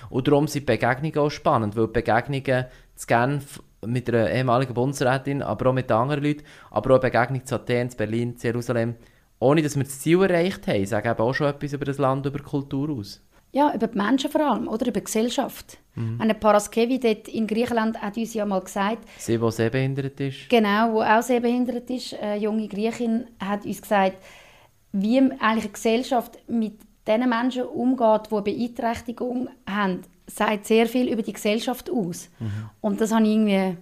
Und 0.10 0.28
darum 0.28 0.48
sind 0.48 0.68
die 0.68 0.78
Begegnungen 0.78 1.18
auch 1.18 1.30
spannend, 1.30 1.76
weil 1.76 1.88
die 1.88 1.94
Begegnungen 1.94 2.66
zu 2.96 3.08
Genf 3.08 3.62
mit 3.86 4.10
einer 4.10 4.30
ehemaligen 4.30 4.74
Bundesrätin, 4.74 5.42
aber 5.42 5.70
auch 5.70 5.74
mit 5.74 5.92
anderen 5.92 6.24
Leuten, 6.24 6.44
aber 6.70 6.96
auch 6.96 7.00
die 7.00 7.10
Begegnung 7.10 7.46
zu 7.46 7.56
Athen, 7.56 7.90
zu 7.90 7.98
Berlin, 7.98 8.38
zu 8.38 8.48
Jerusalem, 8.48 8.96
ohne 9.40 9.64
dass 9.64 9.76
wir 9.76 9.84
das 9.84 10.00
Ziel 10.00 10.22
erreicht 10.22 10.68
haben, 10.68 10.86
sagen 10.86 11.10
eben 11.10 11.20
auch 11.20 11.34
schon 11.34 11.48
etwas 11.48 11.74
über 11.74 11.86
das 11.86 11.98
Land, 11.98 12.26
über 12.26 12.38
die 12.38 12.44
Kultur 12.44 12.92
aus. 12.92 13.22
Ja, 13.54 13.74
über 13.74 13.88
die 13.88 13.98
Menschen 13.98 14.32
vor 14.32 14.42
allem, 14.42 14.68
oder? 14.68 14.88
Über 14.88 15.00
die 15.00 15.06
Gesellschaft. 15.06 15.78
Eine 16.20 16.34
Paraskevi 16.36 17.00
dort 17.02 17.28
in 17.28 17.46
Griechenland 17.48 18.02
hat 18.02 18.16
uns 18.16 18.34
ja 18.34 18.46
mal 18.46 18.62
gesagt, 18.62 19.00
Sie, 19.18 19.38
die 19.38 19.52
sehbehindert 19.52 20.18
ist. 20.22 20.48
genau, 20.50 20.94
wo 20.94 21.02
auch 21.02 21.22
sehr 21.22 21.42
behindert 21.42 21.90
ist, 21.90 22.14
eine 22.14 22.38
junge 22.38 22.70
Griechin, 22.70 23.26
hat 23.40 23.66
uns 23.66 23.82
gesagt, 23.82 24.16
wie 24.94 25.18
eigentlich 25.18 25.40
eine 25.42 25.70
Gesellschaft 25.70 26.38
mit 26.48 26.80
den 27.06 27.28
Menschen 27.28 27.64
umgeht, 27.64 28.28
die 28.32 28.36
eine 28.36 28.42
Beeinträchtigung 28.42 29.50
haben, 29.70 30.02
sagt 30.28 30.66
sehr 30.66 30.86
viel 30.88 31.12
über 31.12 31.24
die 31.24 31.34
Gesellschaft 31.34 31.90
aus. 31.90 32.30
Und 32.80 33.02
das 33.02 33.12
habe 33.12 33.24
ich 33.26 33.32
irgendwie, 33.32 33.76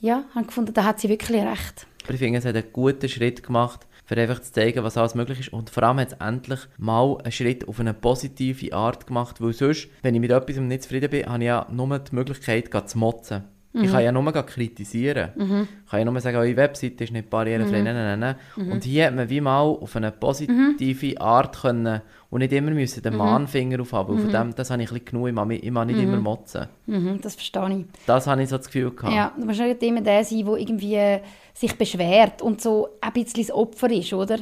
ja, 0.00 0.24
habe 0.34 0.44
gefunden, 0.46 0.74
da 0.74 0.84
hat 0.84 1.00
sie 1.00 1.08
wirklich 1.08 1.40
recht. 1.42 1.86
Aber 2.04 2.12
ich 2.12 2.20
finde, 2.20 2.38
es 2.38 2.44
hat 2.44 2.54
einen 2.54 2.70
guten 2.70 3.08
Schritt 3.08 3.42
gemacht, 3.42 3.86
für 4.04 4.16
einfach 4.16 4.40
zu 4.40 4.52
zeigen, 4.52 4.84
was 4.84 4.96
alles 4.96 5.14
möglich 5.14 5.40
ist. 5.40 5.52
Und 5.52 5.70
vor 5.70 5.82
allem 5.82 6.00
hat 6.00 6.12
es 6.12 6.18
endlich 6.18 6.60
mal 6.78 7.18
einen 7.18 7.32
Schritt 7.32 7.66
auf 7.68 7.80
eine 7.80 7.94
positive 7.94 8.74
Art 8.74 9.06
gemacht, 9.06 9.40
weil 9.40 9.52
sonst, 9.52 9.88
wenn 10.02 10.14
ich 10.14 10.20
mit 10.20 10.30
etwas 10.30 10.56
nicht 10.56 10.82
zufrieden 10.82 11.10
bin, 11.10 11.26
habe 11.26 11.42
ich 11.42 11.46
ja 11.46 11.66
nur 11.70 11.98
die 11.98 12.14
Möglichkeit, 12.14 12.88
zu 12.88 12.98
motzen. 12.98 13.44
Ich 13.76 13.90
kann 13.90 14.04
ja 14.04 14.12
nur 14.12 14.32
kritisieren. 14.32 15.30
Ich 15.36 15.90
kann 15.90 15.98
ja 15.98 16.04
nur 16.04 16.20
sagen, 16.20 16.36
eure 16.36 16.56
Webseite 16.56 17.02
ist 17.04 17.12
nicht 17.12 17.28
barrierefrei. 17.28 17.82
Nein, 17.82 17.94
nein, 17.96 18.18
nein, 18.20 18.36
nein. 18.56 18.70
Und 18.70 18.84
hier 18.84 19.06
hat 19.06 19.14
man 19.16 19.28
wie 19.28 19.40
mal 19.40 19.62
auf 19.62 19.96
eine 19.96 20.12
positive 20.12 21.20
Art 21.20 21.60
können 21.60 22.00
und 22.30 22.38
nicht 22.40 22.52
immer 22.52 22.70
müssen 22.70 23.02
den 23.02 23.16
Mahnfinger 23.16 23.80
aufhaben. 23.80 24.14
Und 24.14 24.20
von 24.22 24.30
dem, 24.32 24.54
das 24.54 24.70
habe 24.70 24.82
ich 24.82 24.90
ein 24.90 24.94
bisschen 25.00 25.20
genug. 25.22 25.28
Ich 25.28 25.70
mag 25.72 25.86
nicht 25.86 25.98
immer 26.02 26.16
motzen. 26.18 26.66
Mhm, 26.86 27.20
das 27.20 27.34
verstehe 27.34 27.78
ich. 27.80 27.84
Das 28.06 28.26
habe 28.26 28.42
ich 28.42 28.48
so 28.48 28.56
das 28.58 28.66
Gefühl 28.66 28.90
gehabt. 28.92 29.12
Ja, 29.14 29.32
du 29.36 29.44
musst 29.44 29.60
nicht 29.60 29.82
immer 29.82 30.00
der 30.02 30.24
sein, 30.24 30.44
der 30.44 30.54
irgendwie 30.56 30.94
äh, 30.94 31.20
sich 31.52 31.76
beschwert 31.76 32.42
und 32.42 32.60
so 32.60 32.88
ein 33.00 33.12
bisschen 33.12 33.42
das 33.46 33.50
Opfer 33.54 33.90
ist, 33.90 34.12
oder? 34.12 34.38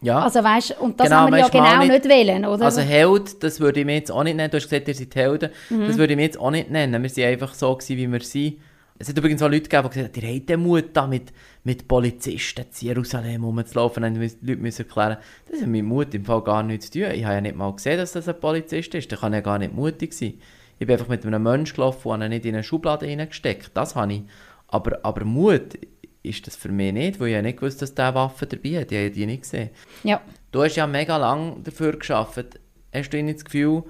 Ja. 0.00 0.20
Also 0.20 0.44
weißt, 0.44 0.76
und 0.80 1.00
das 1.00 1.08
Genau, 1.08 1.22
haben 1.22 1.32
wir 1.32 1.40
ja 1.40 1.48
genau 1.48 1.78
nicht- 1.78 1.90
nicht 1.90 2.08
wollen, 2.08 2.44
oder? 2.44 2.64
Also 2.66 2.80
Held, 2.80 3.42
das 3.42 3.58
würde 3.58 3.80
ich 3.80 3.86
mir 3.86 3.96
jetzt 3.96 4.12
auch 4.12 4.22
nicht 4.22 4.36
nennen. 4.36 4.48
Du 4.48 4.56
hast 4.56 4.68
gesagt, 4.68 4.86
ihr 4.86 4.94
seid 4.94 5.12
Helden. 5.16 5.50
Mhm. 5.70 5.88
Das 5.88 5.98
würde 5.98 6.12
ich 6.12 6.16
mir 6.16 6.22
jetzt 6.22 6.38
auch 6.38 6.52
nicht 6.52 6.70
nennen. 6.70 7.02
Wir 7.02 7.10
sind 7.10 7.24
einfach 7.24 7.52
so 7.52 7.74
gewesen, 7.74 7.96
wie 7.96 8.12
wir 8.12 8.20
sind. 8.20 8.58
Es 9.00 9.08
hat 9.08 9.16
übrigens 9.16 9.42
auch 9.42 9.48
Leute 9.48 9.68
gegeben, 9.68 9.88
die 9.88 9.94
gesagt 9.94 10.16
haben, 10.16 10.26
ihr 10.26 10.34
habt 10.34 10.48
den 10.48 10.60
Mut, 10.60 10.84
da 10.92 11.06
mit, 11.06 11.32
mit 11.62 11.86
Polizisten 11.86 12.64
in 12.80 12.86
Jerusalem 12.88 13.44
rumzulaufen. 13.44 14.02
Und 14.02 14.14
die 14.14 14.20
Leute 14.20 14.60
müssen 14.60 14.86
erklären, 14.86 15.18
das 15.48 15.60
hat 15.60 15.68
mit 15.68 15.84
Mut 15.84 16.12
im 16.14 16.24
Fall 16.24 16.42
gar 16.42 16.62
nichts 16.62 16.90
zu 16.90 17.00
tun. 17.00 17.12
Ich 17.12 17.24
habe 17.24 17.34
ja 17.34 17.40
nicht 17.40 17.54
mal 17.54 17.72
gesehen, 17.72 17.98
dass 17.98 18.12
das 18.12 18.28
ein 18.28 18.40
Polizist 18.40 18.94
ist. 18.94 19.10
Der 19.10 19.18
kann 19.18 19.32
ja 19.32 19.40
gar 19.40 19.58
nicht 19.58 19.72
mutig 19.72 20.12
sein. 20.12 20.34
Ich 20.80 20.86
bin 20.86 20.94
einfach 20.94 21.08
mit 21.08 21.24
einem 21.24 21.42
Menschen 21.42 21.76
gelaufen 21.76 22.08
und 22.08 22.22
ihn 22.22 22.30
nicht 22.30 22.44
in 22.44 22.54
eine 22.54 22.64
Schublade 22.64 23.06
reingesteckt. 23.06 23.70
Das 23.74 23.94
habe 23.94 24.12
ich. 24.12 24.22
Aber, 24.66 24.98
aber 25.04 25.24
Mut 25.24 25.78
ist 26.22 26.46
das 26.46 26.56
für 26.56 26.70
mich 26.70 26.92
nicht, 26.92 27.20
weil 27.20 27.28
ich 27.28 27.34
ja 27.34 27.42
nicht 27.42 27.58
gewusst 27.58 27.80
dass 27.80 27.94
der 27.94 28.14
Waffen 28.14 28.48
dabei 28.48 28.80
hat. 28.80 28.92
Ich 28.92 28.98
habe 28.98 29.10
die 29.10 29.26
nicht 29.26 29.42
gesehen. 29.42 29.70
ja. 30.02 30.20
Du 30.50 30.62
hast 30.62 30.76
ja 30.76 30.86
mega 30.86 31.18
lange 31.18 31.60
dafür 31.62 31.98
geschafft. 31.98 32.58
Hast 32.92 33.10
du 33.10 33.22
nicht 33.22 33.36
das 33.36 33.44
Gefühl, 33.44 33.82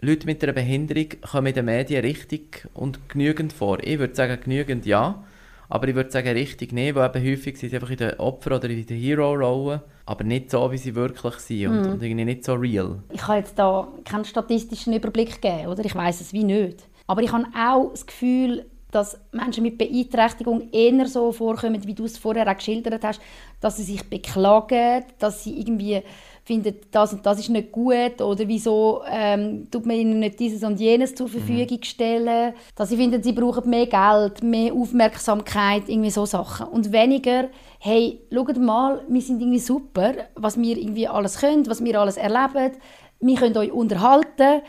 Leute 0.00 0.26
mit 0.26 0.42
einer 0.42 0.52
Behinderung 0.52 1.06
kommen 1.22 1.46
in 1.46 1.54
den 1.54 1.64
Medien 1.64 2.04
richtig 2.04 2.68
und 2.74 3.08
genügend 3.08 3.54
vor? 3.54 3.78
Ich 3.82 3.98
würde 3.98 4.14
sagen, 4.14 4.38
genügend 4.42 4.84
ja. 4.84 5.24
Aber 5.70 5.88
ich 5.88 5.94
würde 5.94 6.10
sagen, 6.10 6.28
richtig 6.28 6.72
nicht, 6.72 6.94
weil 6.94 7.08
eben 7.08 7.32
häufig 7.32 7.56
sind 7.56 7.70
sie 7.70 7.76
einfach 7.76 7.90
in 7.90 7.96
der 7.96 8.20
Opfer- 8.20 8.56
oder 8.56 8.68
in 8.68 8.84
der 8.84 8.96
Hero-Rolle, 8.96 9.82
aber 10.04 10.22
nicht 10.22 10.50
so, 10.50 10.70
wie 10.70 10.76
sie 10.76 10.94
wirklich 10.94 11.34
sind 11.36 11.68
und, 11.68 11.86
und 11.86 12.02
irgendwie 12.02 12.26
nicht 12.26 12.44
so 12.44 12.54
real. 12.54 13.02
Ich 13.10 13.22
kann 13.22 13.38
jetzt 13.38 13.58
da 13.58 13.88
keinen 14.04 14.26
statistischen 14.26 14.92
Überblick 14.92 15.40
geben, 15.40 15.68
oder? 15.68 15.84
Ich 15.84 15.94
weiß 15.94 16.20
es 16.20 16.32
wie 16.34 16.44
nicht. 16.44 16.86
Aber 17.06 17.22
ich 17.22 17.32
habe 17.32 17.46
auch 17.58 17.90
das 17.90 18.06
Gefühl, 18.06 18.66
dass 18.90 19.18
Menschen 19.32 19.62
mit 19.62 19.78
Beeinträchtigung 19.78 20.70
eher 20.72 21.06
so 21.06 21.32
vorkommen, 21.32 21.86
wie 21.86 21.94
du 21.94 22.04
es 22.04 22.18
vorher 22.18 22.46
auch 22.46 22.56
geschildert 22.56 23.02
hast, 23.02 23.20
dass 23.60 23.78
sie 23.78 23.82
sich 23.82 24.04
beklagen, 24.04 25.04
dass 25.18 25.42
sie 25.42 25.58
irgendwie 25.58 26.02
finden, 26.46 26.76
das 26.92 27.12
und 27.12 27.26
das 27.26 27.40
ist 27.40 27.48
nicht 27.48 27.72
gut 27.72 28.20
oder 28.20 28.46
wieso 28.46 29.02
ähm, 29.10 29.66
tut 29.68 29.84
man 29.84 29.96
ihnen 29.96 30.20
nicht 30.20 30.38
dieses 30.38 30.62
und 30.62 30.78
jenes 30.78 31.12
zur 31.12 31.28
Verfügung 31.28 31.82
stellen, 31.82 32.54
dass 32.76 32.88
sie 32.88 32.96
finden, 32.96 33.20
sie 33.20 33.32
brauchen 33.32 33.68
mehr 33.68 33.86
Geld, 33.86 34.44
mehr 34.44 34.72
Aufmerksamkeit, 34.72 35.88
irgendwie 35.88 36.10
so 36.10 36.24
Sachen. 36.24 36.68
Und 36.68 36.92
weniger, 36.92 37.48
hey, 37.80 38.20
schaut 38.32 38.58
mal, 38.58 39.02
wir 39.08 39.20
sind 39.20 39.40
irgendwie 39.40 39.58
super, 39.58 40.14
was 40.36 40.56
wir 40.56 40.76
irgendwie 40.78 41.08
alles 41.08 41.40
können, 41.40 41.66
was 41.66 41.82
wir 41.82 42.00
alles 42.00 42.16
erleben, 42.16 42.76
wir 43.18 43.36
können 43.36 43.56
euch 43.56 43.72
unterhalten, 43.72 44.62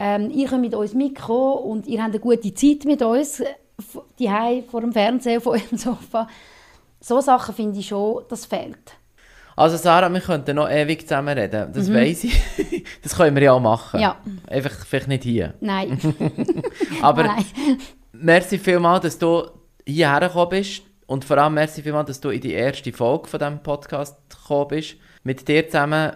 ähm, 0.00 0.32
ihr 0.32 0.48
könnt 0.48 0.62
mit 0.62 0.74
uns 0.74 0.94
mitkommen 0.94 1.58
und 1.58 1.86
ihr 1.86 2.02
habt 2.02 2.10
eine 2.10 2.18
gute 2.18 2.52
Zeit 2.52 2.84
mit 2.86 3.02
uns, 3.02 3.40
die 4.18 4.28
vor 4.68 4.80
dem 4.80 4.92
Fernseher, 4.92 5.40
vor 5.40 5.52
eurem 5.52 5.78
Sofa. 5.78 6.26
So 6.98 7.20
Sachen 7.20 7.54
finde 7.54 7.78
ich 7.78 7.86
schon, 7.86 8.24
das 8.28 8.46
fehlt. 8.46 8.99
Also 9.60 9.76
Sarah, 9.76 10.08
wir 10.10 10.22
könnten 10.22 10.56
noch 10.56 10.70
ewig 10.70 11.06
zusammen 11.06 11.36
reden, 11.36 11.70
das 11.74 11.92
weiss 11.92 12.24
ich. 12.24 12.42
das 13.02 13.14
können 13.14 13.36
wir 13.36 13.42
ja 13.42 13.52
auch 13.52 13.60
machen. 13.60 14.00
Ja. 14.00 14.16
Einfach 14.46 14.86
vielleicht 14.86 15.08
nicht 15.08 15.24
hier. 15.24 15.52
Nein. 15.60 15.98
Aber 17.02 17.24
Nein. 17.24 17.44
Merci 18.14 18.58
vielmals, 18.58 19.02
dass 19.02 19.18
du 19.18 19.50
hierher 19.86 20.28
gekommen 20.28 20.48
bist. 20.48 20.82
Und 21.06 21.26
vor 21.26 21.36
allem 21.36 21.52
merci 21.52 21.82
vielmals, 21.82 22.06
dass 22.06 22.20
du 22.22 22.30
in 22.30 22.40
die 22.40 22.54
erste 22.54 22.90
Folge 22.90 23.28
von 23.28 23.38
diesem 23.38 23.62
Podcast 23.62 24.16
gekommen 24.30 24.68
bist. 24.68 24.96
Mit 25.24 25.46
dir 25.46 25.66
zusammen 25.66 26.12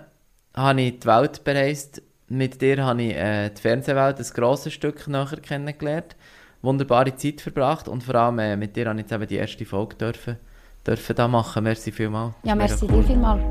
habe 0.56 0.80
ich 0.80 1.00
die 1.00 1.06
Welt 1.06 1.44
bereist. 1.44 2.00
Mit 2.28 2.62
dir 2.62 2.82
habe 2.82 3.02
ich 3.02 3.14
äh, 3.14 3.50
die 3.50 3.60
Fernsehwelt 3.60 4.20
ein 4.20 4.26
grosses 4.32 4.72
Stück 4.72 5.06
näher 5.06 5.36
kennengelernt. 5.42 6.16
Wunderbare 6.62 7.14
Zeit 7.14 7.42
verbracht. 7.42 7.88
Und 7.88 8.04
vor 8.04 8.14
allem 8.14 8.38
äh, 8.38 8.56
mit 8.56 8.74
dir 8.74 8.88
habe 8.88 8.98
ich 9.00 9.02
jetzt 9.02 9.12
eben 9.12 9.26
die 9.26 9.36
erste 9.36 9.66
Folge 9.66 9.96
dürfen, 9.96 10.38
dürfen 10.86 11.16
da 11.16 11.28
machen. 11.28 11.64
Merci 11.64 11.92
vielmals. 11.92 12.34
Ja, 12.42 12.54
merci 12.54 12.86
cool. 12.90 13.02
dir 13.02 13.08
vielmals. 13.08 13.42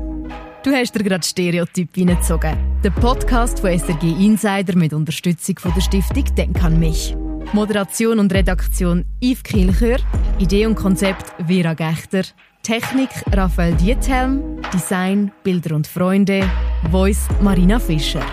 Du 0.62 0.72
hast 0.72 0.94
dir 0.94 1.04
gerade 1.04 1.26
Stereotyp 1.26 1.96
reingezogen. 1.96 2.56
Der 2.82 2.90
Podcast 2.90 3.60
von 3.60 3.78
SRG 3.78 4.04
Insider 4.18 4.76
mit 4.76 4.92
Unterstützung 4.92 5.58
von 5.58 5.72
der 5.74 5.82
Stiftung 5.82 6.24
Denk 6.34 6.62
an 6.64 6.78
mich. 6.78 7.14
Moderation 7.52 8.18
und 8.18 8.32
Redaktion 8.32 9.04
Yves 9.22 9.42
Kilchör, 9.42 9.98
Idee 10.38 10.66
und 10.66 10.74
Konzept 10.74 11.26
Vera 11.46 11.74
Gechter, 11.74 12.22
Technik 12.62 13.10
Raphael 13.32 13.74
Diethelm, 13.74 14.60
Design 14.72 15.30
Bilder 15.42 15.76
und 15.76 15.86
Freunde, 15.86 16.48
Voice 16.90 17.28
Marina 17.42 17.78
Fischer. 17.78 18.24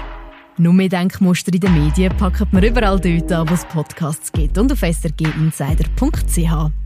Nur 0.57 0.73
mehr 0.73 0.89
Denkmuster 0.89 1.53
in 1.53 1.59
den 1.59 1.73
Medien 1.73 2.15
packt 2.17 2.53
man 2.53 2.63
überall 2.63 2.99
dort 2.99 3.31
an, 3.31 3.49
wo 3.49 3.53
es 3.53 3.65
Podcasts 3.65 4.31
gibt 4.31 4.57
und 4.57 4.71
auf 4.71 4.79
srginsider.ch. 4.79 6.80